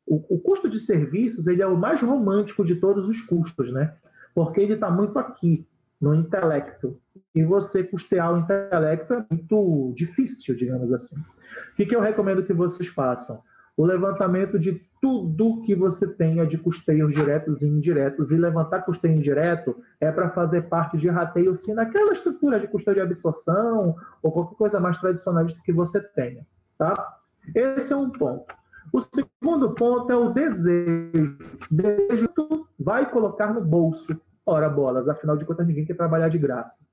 [0.06, 3.96] O, o, custo de serviços ele é o mais romântico de todos os custos, né?
[4.34, 5.66] porque ele está muito aqui
[6.00, 7.00] no intelecto.
[7.34, 11.16] E você custear o intelecto é muito difícil, digamos assim.
[11.16, 13.42] O que, que eu recomendo que vocês façam?
[13.76, 18.30] O levantamento de tudo que você tenha de custeios diretos e indiretos.
[18.30, 22.94] E levantar custeio indireto é para fazer parte de rateio, sim, naquela estrutura de custeio
[22.94, 26.46] de absorção ou qualquer coisa mais tradicionalista que você tenha.
[26.78, 27.18] Tá?
[27.54, 28.54] Esse é um ponto.
[28.92, 31.36] O segundo ponto é o desejo.
[31.68, 34.16] Desejo vai colocar no bolso.
[34.46, 36.84] Ora bolas, afinal de contas ninguém quer trabalhar de graça.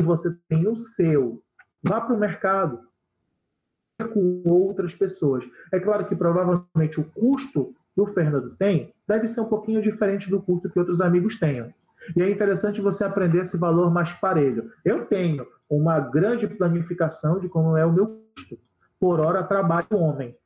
[0.00, 1.42] Você tem o seu.
[1.82, 2.80] Vá para o mercado
[4.08, 5.44] com outras pessoas.
[5.72, 10.30] É claro que provavelmente o custo que o Fernando tem deve ser um pouquinho diferente
[10.30, 11.72] do custo que outros amigos tenham.
[12.16, 14.70] E é interessante você aprender esse valor mais parelho.
[14.84, 18.58] Eu tenho uma grande planificação de como é o meu custo.
[18.98, 20.36] por hora trabalho homem.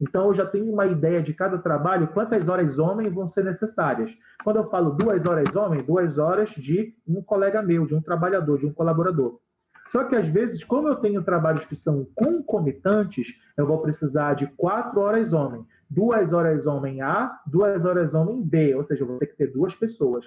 [0.00, 4.12] Então, eu já tenho uma ideia de cada trabalho, quantas horas homem vão ser necessárias.
[4.44, 8.58] Quando eu falo duas horas homem, duas horas de um colega meu, de um trabalhador,
[8.58, 9.40] de um colaborador.
[9.88, 14.46] Só que, às vezes, como eu tenho trabalhos que são concomitantes, eu vou precisar de
[14.48, 19.18] quatro horas homem, duas horas homem A, duas horas homem B, ou seja, eu vou
[19.18, 20.26] ter que ter duas pessoas.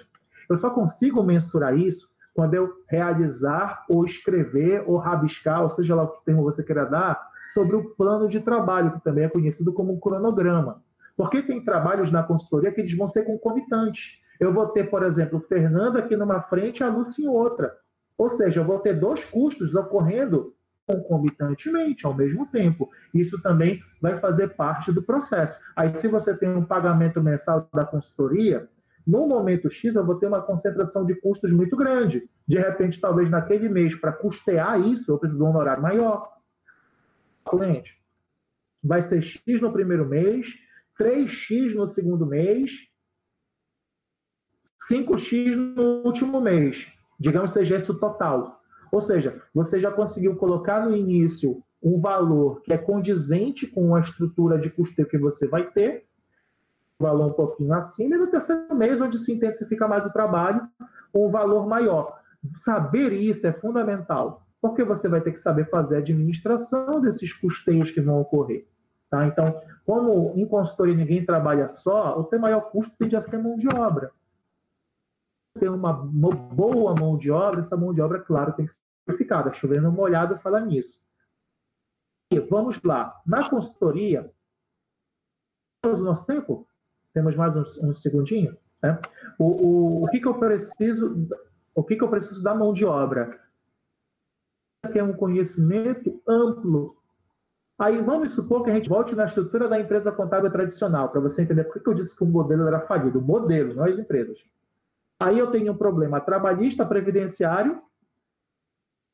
[0.50, 6.04] Eu só consigo mensurar isso quando eu realizar ou escrever ou rabiscar, ou seja lá
[6.04, 7.20] o que termo você queira dar,
[7.54, 10.82] sobre o plano de trabalho, que também é conhecido como um cronograma.
[11.16, 14.18] Porque tem trabalhos na consultoria que eles vão ser concomitantes.
[14.40, 17.76] Eu vou ter, por exemplo, o Fernando aqui numa frente e a Lúcia em outra.
[18.16, 20.54] Ou seja, eu vou ter dois custos ocorrendo
[20.86, 22.90] concomitantemente, ao mesmo tempo.
[23.14, 25.58] Isso também vai fazer parte do processo.
[25.76, 28.68] Aí, se você tem um pagamento mensal da consultoria,
[29.06, 32.28] no momento X eu vou ter uma concentração de custos muito grande.
[32.46, 36.32] De repente, talvez naquele mês, para custear isso, eu preciso de um honorário maior
[37.48, 38.00] cliente.
[38.82, 40.54] Vai ser X no primeiro mês,
[40.98, 42.88] 3X no segundo mês,
[44.90, 46.88] 5X no último mês.
[47.22, 48.60] Digamos seja esse o total.
[48.90, 54.00] Ou seja, você já conseguiu colocar no início um valor que é condizente com a
[54.00, 56.04] estrutura de custeio que você vai ter,
[57.00, 60.68] um valor um pouquinho acima, e no terceiro mês, onde se intensifica mais o trabalho,
[61.14, 62.18] um valor maior.
[62.56, 67.90] Saber isso é fundamental porque você vai ter que saber fazer a administração desses custeios
[67.90, 68.64] que vão ocorrer.
[69.10, 69.26] Tá?
[69.26, 73.56] Então, como em consultoria ninguém trabalha só, o teu maior custo tende a ser mão
[73.56, 74.12] de obra.
[75.58, 79.52] Ter uma boa mão de obra, essa mão de obra, claro, tem que ser certificada.
[79.52, 81.00] Chovendo molhado falar nisso.
[82.32, 83.20] E vamos lá.
[83.26, 84.32] Na consultoria,
[85.82, 86.66] temos o nosso tempo?
[87.12, 88.56] Temos mais um, um segundinho?
[88.82, 88.98] Né?
[89.38, 91.28] O, o, o que, que eu preciso?
[91.74, 93.42] O que, que eu preciso da mão de obra?
[94.90, 96.96] que é um conhecimento amplo.
[97.78, 101.42] Aí vamos supor que a gente volte na estrutura da empresa contábil tradicional, para você
[101.42, 103.18] entender por que eu disse que o modelo era falido.
[103.18, 104.38] O modelo, não as empresas.
[105.22, 107.80] Aí eu tenho um problema trabalhista, previdenciário,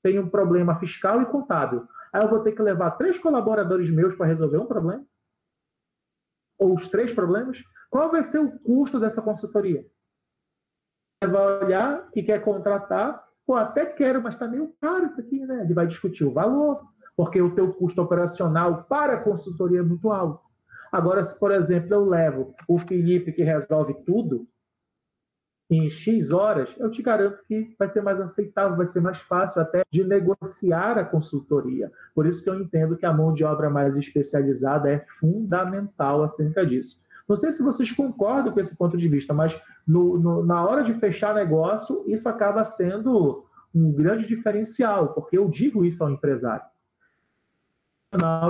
[0.02, 1.86] tenho um problema fiscal e contábil.
[2.12, 5.04] Aí eu vou ter que levar três colaboradores meus para resolver um problema?
[6.58, 7.58] Ou os três problemas?
[7.90, 9.84] Qual vai ser o custo dessa consultoria?
[11.22, 15.38] Você vai olhar que quer contratar Pô, até quero, mas está meio caro isso aqui,
[15.46, 15.62] né?
[15.62, 16.86] Ele vai discutir o valor,
[17.16, 20.44] porque o teu custo operacional para a consultoria é muito alto.
[20.92, 24.46] Agora, se, por exemplo, eu levo o Felipe que resolve tudo
[25.70, 29.60] em X horas, eu te garanto que vai ser mais aceitável, vai ser mais fácil
[29.60, 31.92] até de negociar a consultoria.
[32.14, 36.64] Por isso que eu entendo que a mão de obra mais especializada é fundamental acerca
[36.64, 36.98] disso.
[37.28, 40.82] Não sei se vocês concordam com esse ponto de vista, mas no, no, na hora
[40.82, 43.44] de fechar negócio, isso acaba sendo
[43.74, 46.64] um grande diferencial, porque eu digo isso ao empresário.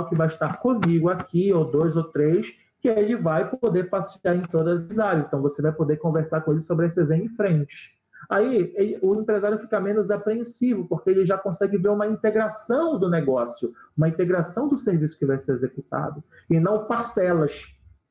[0.07, 4.41] Que vai estar comigo aqui, ou dois ou três, que ele vai poder passear em
[4.43, 5.27] todas as áreas.
[5.27, 7.97] Então, você vai poder conversar com ele sobre esses em frente.
[8.29, 13.09] Aí, ele, o empresário fica menos apreensivo, porque ele já consegue ver uma integração do
[13.09, 17.65] negócio, uma integração do serviço que vai ser executado, e não parcelas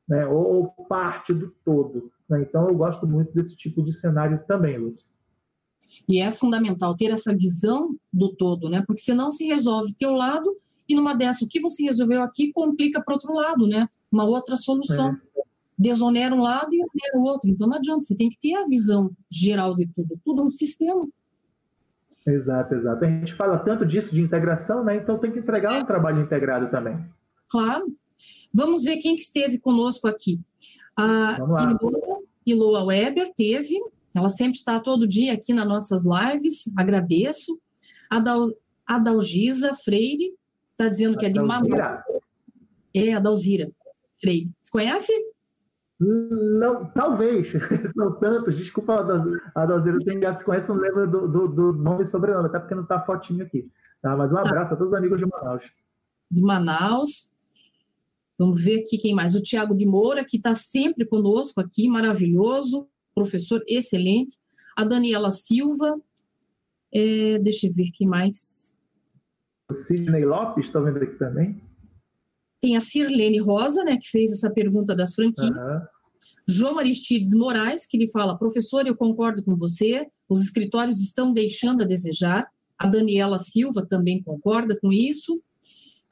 [0.09, 2.11] né, ou, ou, parte do todo.
[2.29, 2.43] Né?
[2.43, 5.09] Então, eu gosto muito desse tipo de cenário também, Lúcia.
[6.09, 8.83] E é fundamental ter essa visão do todo, né?
[8.87, 10.57] Porque senão se resolve teu lado
[10.89, 13.87] e numa dessa, o que você resolveu aqui complica para outro lado, né?
[14.11, 15.13] Uma outra solução.
[15.13, 15.43] É.
[15.79, 17.49] Desonera um lado e onera o outro.
[17.49, 20.19] Então não adianta, você tem que ter a visão geral de tudo.
[20.25, 21.07] Tudo é um sistema.
[22.27, 23.05] Exato, exato.
[23.05, 24.97] A gente fala tanto disso de integração, né?
[24.97, 26.99] Então tem que entregar um trabalho integrado também.
[27.49, 27.87] Claro,
[28.53, 30.41] Vamos ver quem que esteve conosco aqui.
[30.97, 33.81] A Iloa, Iloa Weber teve,
[34.15, 37.59] ela sempre está todo dia aqui nas nossas lives, agradeço.
[38.11, 38.49] A, Dal,
[38.87, 40.35] a Dalgisa Freire
[40.73, 41.99] está dizendo que é de Manaus.
[42.95, 43.71] É, a Dalzira
[44.21, 44.51] Freire.
[44.61, 45.13] Você conhece?
[46.01, 47.53] Não, talvez,
[47.97, 48.57] não tantos.
[48.57, 49.01] Desculpa,
[49.55, 52.61] a Dalzira tem já se conhece, não lembro do, do, do, nome e sobrenome, até
[52.61, 53.69] porque não está fotinho aqui.
[54.01, 54.17] Tá?
[54.17, 54.43] Mas um tá.
[54.43, 54.75] abraço tá.
[54.75, 55.65] a todos os amigos de Manaus.
[56.31, 57.33] De Manaus.
[58.39, 59.35] Vamos ver aqui quem mais.
[59.35, 64.39] O Tiago de Moura, que está sempre conosco aqui, maravilhoso, professor excelente.
[64.77, 66.01] A Daniela Silva.
[66.95, 68.77] É, deixa eu ver quem mais.
[69.69, 71.61] O Sidney Lopes, estou vendo aqui também.
[72.61, 75.51] Tem a Sirlene Rosa, né, que fez essa pergunta das franquias.
[75.51, 75.87] Uhum.
[76.49, 81.83] João Aristides Moraes, que ele fala, professor, eu concordo com você, os escritórios estão deixando
[81.83, 82.49] a desejar.
[82.79, 85.43] A Daniela Silva também concorda com isso.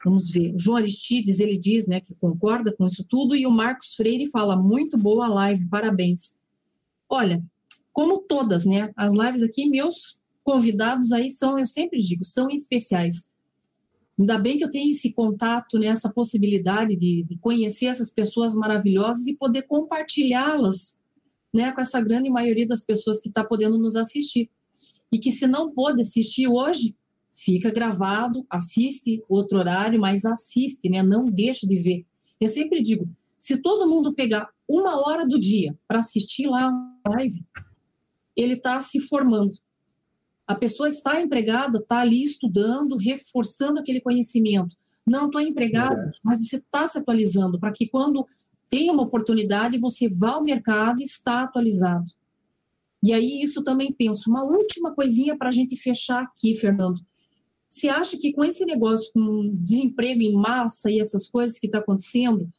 [0.05, 0.53] Vamos ver.
[0.53, 4.29] O João Aristides, ele diz, né, que concorda com isso tudo, e o Marcos Freire
[4.29, 6.39] fala, muito boa live, parabéns.
[7.09, 7.43] Olha,
[7.91, 13.27] como todas, né, as lives aqui, meus convidados aí são, eu sempre digo, são especiais.
[14.19, 18.55] Ainda bem que eu tenho esse contato, né, essa possibilidade de, de conhecer essas pessoas
[18.55, 20.99] maravilhosas e poder compartilhá-las
[21.53, 24.49] né, com essa grande maioria das pessoas que está podendo nos assistir.
[25.11, 26.95] E que se não pôde assistir hoje,
[27.31, 32.05] fica gravado, assiste outro horário, mas assiste, né, não deixa de ver.
[32.41, 33.07] Eu sempre digo,
[33.37, 36.71] se todo mundo pegar uma hora do dia para assistir lá
[37.05, 37.45] a live,
[38.35, 39.57] ele está se formando.
[40.47, 44.75] A pessoa está empregada, está ali estudando, reforçando aquele conhecimento.
[45.05, 48.25] Não estou empregada, mas você está se atualizando para que quando
[48.69, 52.05] tem uma oportunidade, você vá ao mercado e está atualizado.
[53.03, 54.29] E aí, isso também penso.
[54.29, 56.99] Uma última coisinha para a gente fechar aqui, Fernando.
[57.69, 61.79] Você acha que com esse negócio, com desemprego em massa e essas coisas que está
[61.79, 62.49] acontecendo,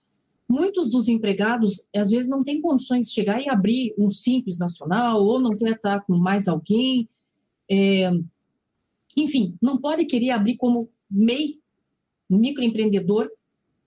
[0.49, 5.23] muitos dos empregados, às vezes, não têm condições de chegar e abrir um simples nacional,
[5.23, 7.09] ou não quer estar com mais alguém,
[7.71, 8.11] é,
[9.17, 11.59] enfim, não pode querer abrir como MEI,
[12.29, 13.31] microempreendedor,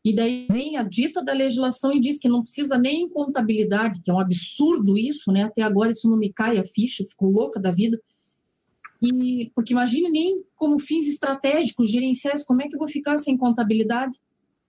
[0.03, 4.09] e daí vem a dita da legislação e diz que não precisa nem contabilidade, que
[4.09, 5.43] é um absurdo isso, né?
[5.43, 8.01] Até agora isso não me cai a ficha, fico louca da vida.
[9.01, 13.37] E porque imagine nem como fins estratégicos, gerenciais, como é que eu vou ficar sem
[13.37, 14.17] contabilidade?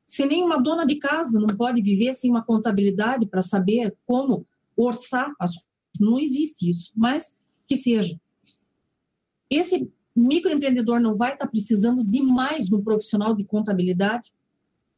[0.04, 4.46] Se nem uma dona de casa não pode viver sem uma contabilidade para saber como
[4.76, 8.18] orçar as coisas, não existe isso, mas que seja.
[9.52, 14.32] Esse microempreendedor não vai estar tá precisando de mais um profissional de contabilidade.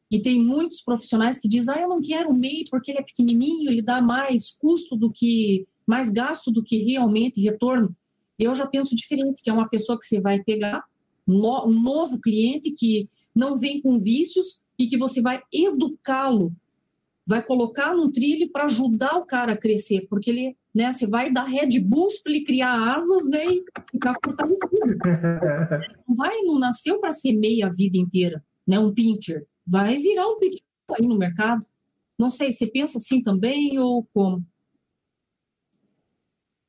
[0.09, 3.03] E tem muitos profissionais que dizem: ah, eu não quero o MEI porque ele é
[3.03, 7.93] pequenininho, ele dá mais custo do que, mais gasto do que realmente retorno.
[8.39, 10.85] Eu já penso diferente, que é uma pessoa que você vai pegar,
[11.27, 16.53] um novo cliente que não vem com vícios e que você vai educá-lo,
[17.27, 20.91] vai colocar num trilho para ajudar o cara a crescer, porque ele né?
[20.91, 23.45] Você vai dar Red Bulls para ele criar asas, né?
[23.45, 24.97] E ficar fortalecido.
[26.05, 28.77] Não vai, não nasceu para ser meia a vida inteira, né?
[28.77, 29.47] Um pincher.
[29.65, 30.61] Vai virar um pincher
[30.99, 31.65] aí no mercado.
[32.19, 34.45] Não sei, você pensa assim também ou como?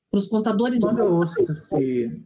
[0.08, 0.78] Para os contadores.
[0.78, 2.24] Quando eu ouço esse.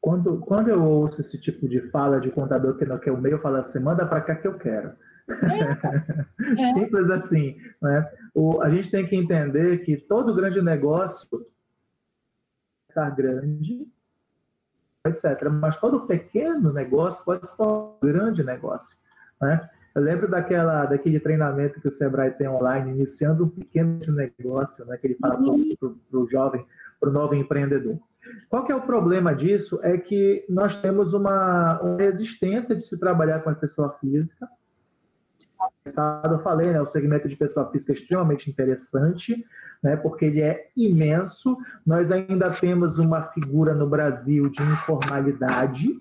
[0.00, 3.36] Quando, quando eu ouço esse tipo de fala de contador que não quer o meio,
[3.36, 4.90] eu falo assim: manda para cá que eu quero.
[5.28, 6.62] É.
[6.62, 6.72] é.
[6.74, 7.56] Simples assim.
[7.82, 8.10] Né?
[8.34, 11.46] O, a gente tem que entender que todo grande negócio
[12.96, 13.86] é grande,
[15.06, 15.50] etc.
[15.50, 18.96] Mas todo pequeno negócio pode ser um grande negócio.
[19.40, 19.68] Né?
[19.94, 24.98] Eu lembro daquela, daquele treinamento que o Sebrae tem online, iniciando um pequeno negócio, né,
[24.98, 26.66] que ele fala para o jovem,
[27.00, 27.98] para o novo empreendedor.
[28.50, 29.80] Qual que é o problema disso?
[29.82, 34.46] É que nós temos uma, uma resistência de se trabalhar com a pessoa física,
[36.30, 39.44] eu falei, né, o segmento de pessoa física é extremamente interessante,
[39.82, 41.56] né, porque ele é imenso.
[41.84, 46.00] Nós ainda temos uma figura no Brasil de informalidade,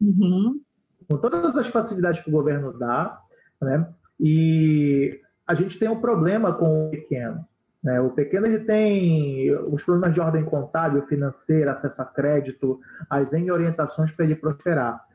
[0.00, 0.60] uhum.
[1.08, 3.20] com todas as facilidades que o governo dá,
[3.60, 7.44] né, e a gente tem um problema com o pequeno.
[7.82, 8.00] Né?
[8.00, 14.10] O pequeno ele tem os problemas de ordem contábil, financeira, acesso a crédito, as orientações
[14.12, 15.07] para ele prosperar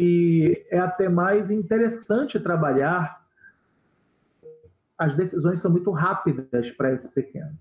[0.00, 3.20] e é até mais interessante trabalhar.
[4.96, 7.52] As decisões são muito rápidas para esse pequeno.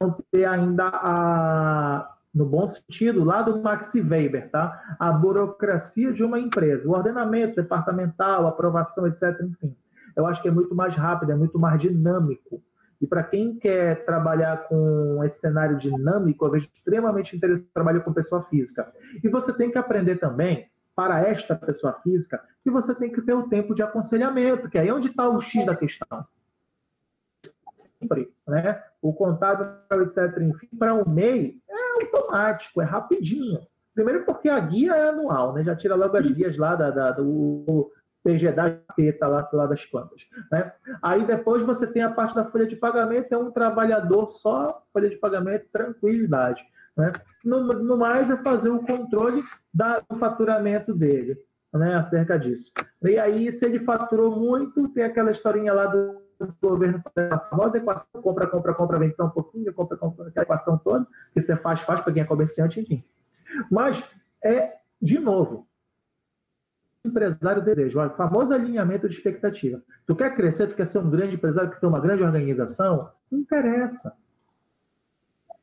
[0.00, 4.96] Não ter ainda a, no bom sentido, lá do Maxi Weber, tá?
[5.00, 9.40] A burocracia de uma empresa, o ordenamento departamental, aprovação, etc.
[9.42, 9.74] Enfim,
[10.14, 12.62] eu acho que é muito mais rápido, é muito mais dinâmico.
[13.00, 18.12] E para quem quer trabalhar com esse cenário dinâmico, eu vejo extremamente interessante trabalhar com
[18.12, 18.92] pessoa física.
[19.22, 23.34] E você tem que aprender também para esta pessoa física que você tem que ter
[23.34, 26.26] o tempo de aconselhamento, que é aí onde está o X da questão.
[28.00, 28.82] Sempre, né?
[29.02, 29.66] O contábil,
[30.02, 33.60] etc., enfim, para o MEI é automático, é rapidinho.
[33.94, 35.62] Primeiro porque a guia é anual, né?
[35.62, 37.92] Já tira logo as guias lá da, da do
[38.26, 40.26] PG da PETA, lá, sei lá das quantas.
[40.50, 40.72] Né?
[41.00, 45.08] Aí depois você tem a parte da folha de pagamento, é um trabalhador só, folha
[45.08, 46.60] de pagamento, tranquilidade.
[46.96, 47.12] Né?
[47.44, 51.38] No, no, mais, é fazer o controle da, do faturamento dele,
[51.72, 51.94] né?
[51.94, 52.72] acerca disso.
[53.02, 56.24] E aí, se ele faturou muito, tem aquela historinha lá do
[56.60, 60.78] governo, a famosa equação, compra, compra, compra, vende só um pouquinho, compra, compra, aquela equação
[60.78, 63.04] toda, que você faz, faz para quem é comerciante, enfim.
[63.70, 64.02] Mas,
[64.42, 65.66] é, de novo,
[67.04, 69.80] empresário deseja, o famoso alinhamento de expectativa.
[70.06, 73.10] Tu quer crescer, tu quer ser um grande empresário, que tem uma grande organização?
[73.30, 74.12] Não interessa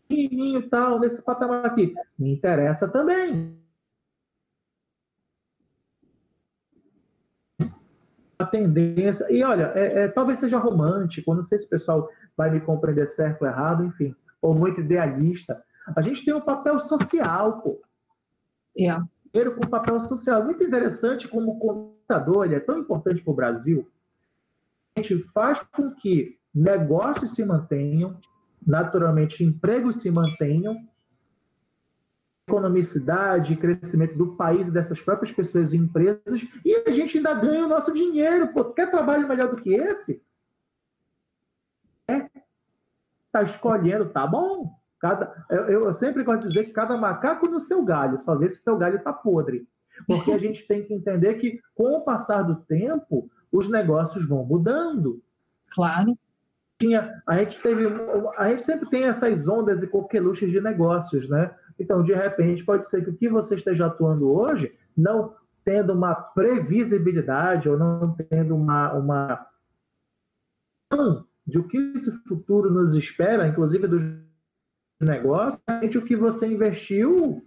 [0.07, 1.93] pequenininho tal, nesse patamar aqui.
[2.17, 3.57] Me interessa também.
[8.37, 9.31] A tendência.
[9.31, 13.07] E olha, é, é, talvez seja romântico, não sei se o pessoal vai me compreender
[13.07, 15.63] certo ou errado, enfim, ou muito idealista.
[15.95, 17.81] A gente tem um papel social, pô.
[18.77, 18.99] É.
[19.33, 20.43] Dinheiro com papel social.
[20.43, 23.89] Muito interessante como computador ele é tão importante para o Brasil.
[24.95, 28.17] A gente faz com que negócios se mantenham,
[28.65, 30.75] naturalmente empregos se mantenham,
[32.47, 37.69] economicidade, crescimento do país dessas próprias pessoas e empresas, e a gente ainda ganha o
[37.69, 38.53] nosso dinheiro.
[38.53, 40.21] Pô, quer trabalho melhor do que esse?
[42.07, 42.29] É.
[43.31, 44.77] Tá escolhendo, tá bom.
[44.99, 48.47] Cada, eu, eu sempre gosto de dizer que cada macaco no seu galho, só vê
[48.49, 49.67] se seu galho está podre.
[50.07, 54.45] Porque a gente tem que entender que, com o passar do tempo, os negócios vão
[54.45, 55.21] mudando.
[55.73, 56.17] Claro.
[56.83, 57.85] Tinha, a gente teve,
[58.37, 61.55] a gente sempre tem essas ondas e coqueluches de negócios, né?
[61.79, 65.33] Então, de repente, pode ser que o que você esteja atuando hoje, não
[65.63, 69.47] tendo uma previsibilidade ou não tendo uma, uma
[71.47, 74.03] de o que esse futuro nos espera, inclusive dos
[75.01, 75.59] negócio,
[75.97, 77.41] o que você investiu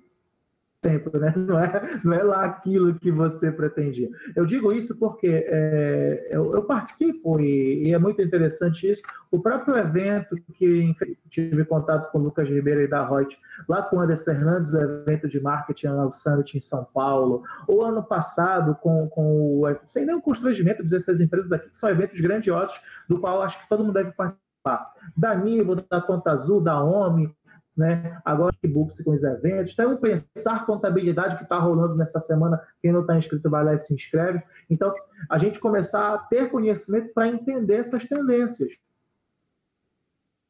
[0.86, 1.34] tempo, né?
[1.36, 4.08] Não é, não é lá aquilo que você pretendia.
[4.34, 9.02] Eu digo isso porque é, eu, eu, participo e, e, é muito interessante isso.
[9.30, 10.94] O próprio evento que
[11.28, 13.36] tive contato com o Lucas Ribeiro e da Reut,
[13.68, 17.84] lá com o Anderson Fernandes, o evento de marketing no Summit em São Paulo, ou
[17.84, 22.80] ano passado com, com o, sem nenhum constrangimento, 16 empresas aqui, que são eventos grandiosos,
[23.08, 24.92] do qual acho que todo mundo deve participar.
[25.16, 27.32] Da Nivo, da Conta Azul, da OMI,
[27.76, 28.18] né?
[28.24, 32.92] Agora que books com os eventos, então pensar contabilidade que está rolando nessa semana, quem
[32.92, 34.42] não está inscrito vai lá e se inscreve.
[34.70, 34.94] Então,
[35.28, 38.72] a gente começar a ter conhecimento para entender essas tendências.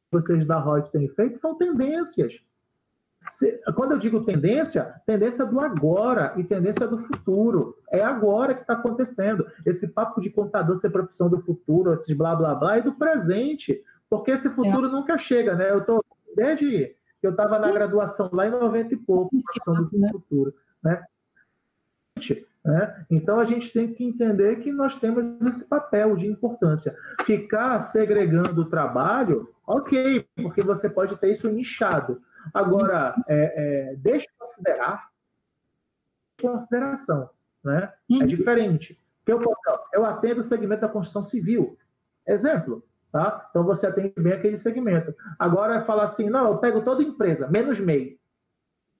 [0.09, 2.39] Vocês da Reut têm feito são tendências.
[3.29, 7.75] Se, quando eu digo tendência, tendência do agora e tendência do futuro.
[7.91, 9.45] É agora que está acontecendo.
[9.65, 13.83] Esse papo de contador ser profissão do futuro, esses blá blá blá, é do presente.
[14.09, 14.91] Porque esse futuro é.
[14.91, 15.69] nunca chega, né?
[15.69, 16.01] Eu estou
[16.37, 16.95] desde
[17.27, 20.09] eu estava na graduação lá em 90 e pouco, profissão do né?
[20.11, 20.53] futuro.
[20.83, 21.03] Né?
[22.65, 23.05] né?
[23.09, 26.95] Então a gente tem que entender que nós temos esse papel de importância.
[27.25, 32.21] Ficar segregando o trabalho, ok, porque você pode ter isso nichado.
[32.53, 35.09] Agora, é, é, deixa eu considerar
[36.41, 37.29] consideração.
[37.63, 37.91] Né?
[38.09, 38.27] É uhum.
[38.27, 38.97] diferente.
[39.25, 39.41] Eu,
[39.91, 41.77] eu atendo o segmento da construção civil.
[42.25, 43.47] Exemplo, Tá?
[43.49, 45.13] Então você atende bem aquele segmento.
[45.39, 48.19] Agora é falar assim, não, eu pego toda empresa, menos MEI.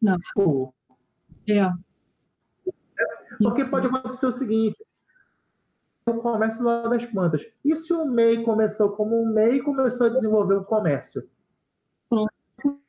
[0.02, 0.18] Não.
[0.34, 0.74] Pô.
[1.50, 1.72] É.
[3.40, 4.78] Porque pode acontecer o seguinte,
[6.06, 7.46] o comércio lá das plantas.
[7.64, 11.30] E se o MEI começou como um MEI e começou a desenvolver o comércio?
[12.10, 12.32] Pronto.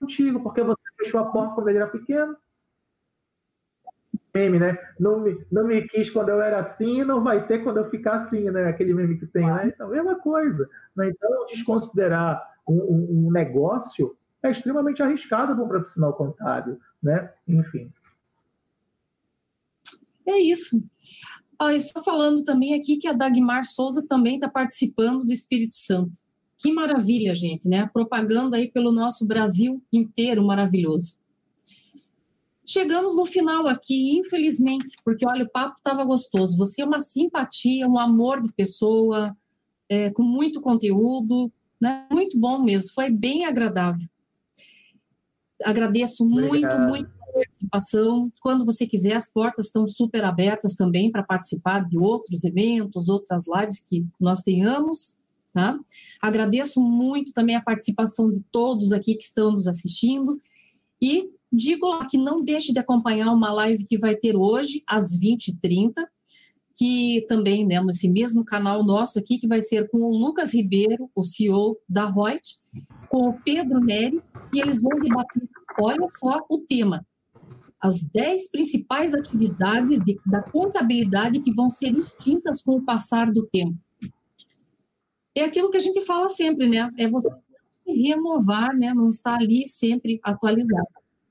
[0.01, 2.37] Contigo, porque você fechou a porta quando ele era pequeno
[4.35, 4.79] meme, né?
[4.99, 8.15] Não me, não me quis quando eu era assim, não vai ter quando eu ficar
[8.15, 8.69] assim, né?
[8.69, 9.69] Aquele meme que tem, né?
[9.75, 10.69] Então, mesma coisa.
[10.97, 11.11] Né?
[11.11, 17.33] Então, desconsiderar um, um, negócio é extremamente arriscado para um profissional contábil, né?
[17.47, 17.93] Enfim.
[20.27, 20.77] É isso.
[21.59, 26.19] Ah, estou falando também aqui que a Dagmar Souza também está participando do Espírito Santo.
[26.59, 27.89] Que maravilha, gente, né?
[27.93, 31.19] Propaganda aí pelo nosso Brasil inteiro maravilhoso.
[32.71, 36.55] Chegamos no final aqui, infelizmente, porque olha, o papo estava gostoso.
[36.59, 39.35] Você é uma simpatia, um amor de pessoa,
[39.89, 41.51] é, com muito conteúdo,
[41.81, 42.07] né?
[42.11, 44.07] muito bom mesmo, foi bem agradável.
[45.65, 46.51] Agradeço Obrigado.
[46.51, 48.31] muito, muito a participação.
[48.39, 53.47] Quando você quiser, as portas estão super abertas também para participar de outros eventos, outras
[53.49, 55.17] lives que nós tenhamos.
[55.55, 55.79] Tá?
[56.21, 60.39] Agradeço muito também a participação de todos aqui que estão nos assistindo.
[61.01, 65.93] E Digo que não deixe de acompanhar uma live que vai ter hoje, às 20h30,
[66.77, 71.11] que também, né, nesse mesmo canal nosso aqui, que vai ser com o Lucas Ribeiro,
[71.15, 72.57] o CEO da Reut,
[73.09, 74.23] com o Pedro Neri,
[74.53, 75.49] e eles vão debater,
[75.81, 77.05] olha só o tema,
[77.81, 83.47] as 10 principais atividades de, da contabilidade que vão ser extintas com o passar do
[83.47, 83.79] tempo.
[85.35, 86.89] É aquilo que a gente fala sempre, né?
[86.99, 87.29] É você
[87.85, 88.93] se renovar, né?
[88.93, 90.89] Não estar ali sempre atualizado.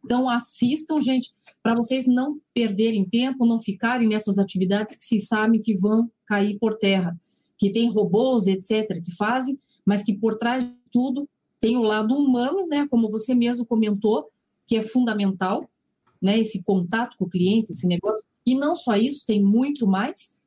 [0.08, 5.62] Então, assistam, gente, para vocês não perderem tempo, não ficarem nessas atividades que se sabem
[5.62, 7.14] que vão cair por terra,
[7.58, 11.28] que tem robôs, etc., que fazem, mas que por trás de tudo
[11.60, 14.30] tem o lado humano, né, como você mesmo comentou,
[14.66, 15.70] que é fundamental,
[16.22, 18.24] né, esse contato com o cliente, esse negócio.
[18.46, 20.40] E não só isso, tem muito mais,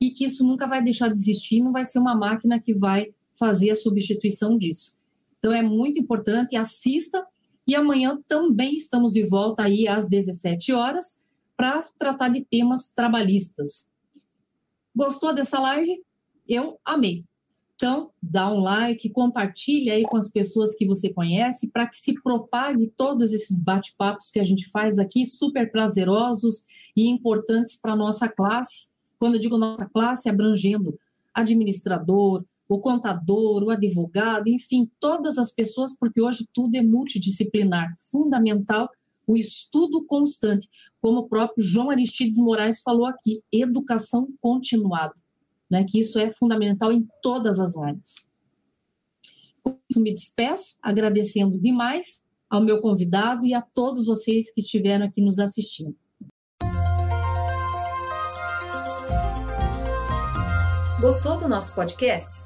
[0.00, 3.06] e que isso nunca vai deixar de existir, não vai ser uma máquina que vai
[3.38, 4.98] fazer a substituição disso.
[5.38, 7.24] Então é muito importante, assista
[7.66, 11.24] e amanhã também estamos de volta aí às 17 horas
[11.56, 13.90] para tratar de temas trabalhistas.
[14.94, 16.02] Gostou dessa live?
[16.48, 17.24] Eu amei.
[17.74, 22.14] Então, dá um like, compartilha aí com as pessoas que você conhece para que se
[22.22, 26.64] propague todos esses bate-papos que a gente faz aqui, super prazerosos
[26.96, 28.88] e importantes para a nossa classe.
[29.18, 30.98] Quando eu digo nossa classe, abrangendo
[31.34, 38.88] administrador, o contador, o advogado, enfim, todas as pessoas, porque hoje tudo é multidisciplinar, fundamental
[39.26, 40.68] o estudo constante,
[41.00, 45.14] como o próprio João Aristides Moraes falou aqui, educação continuada,
[45.68, 48.14] né, que isso é fundamental em todas as áreas.
[49.62, 55.06] Com isso, me despeço, agradecendo demais ao meu convidado e a todos vocês que estiveram
[55.06, 55.96] aqui nos assistindo.
[61.00, 62.45] Gostou do nosso podcast?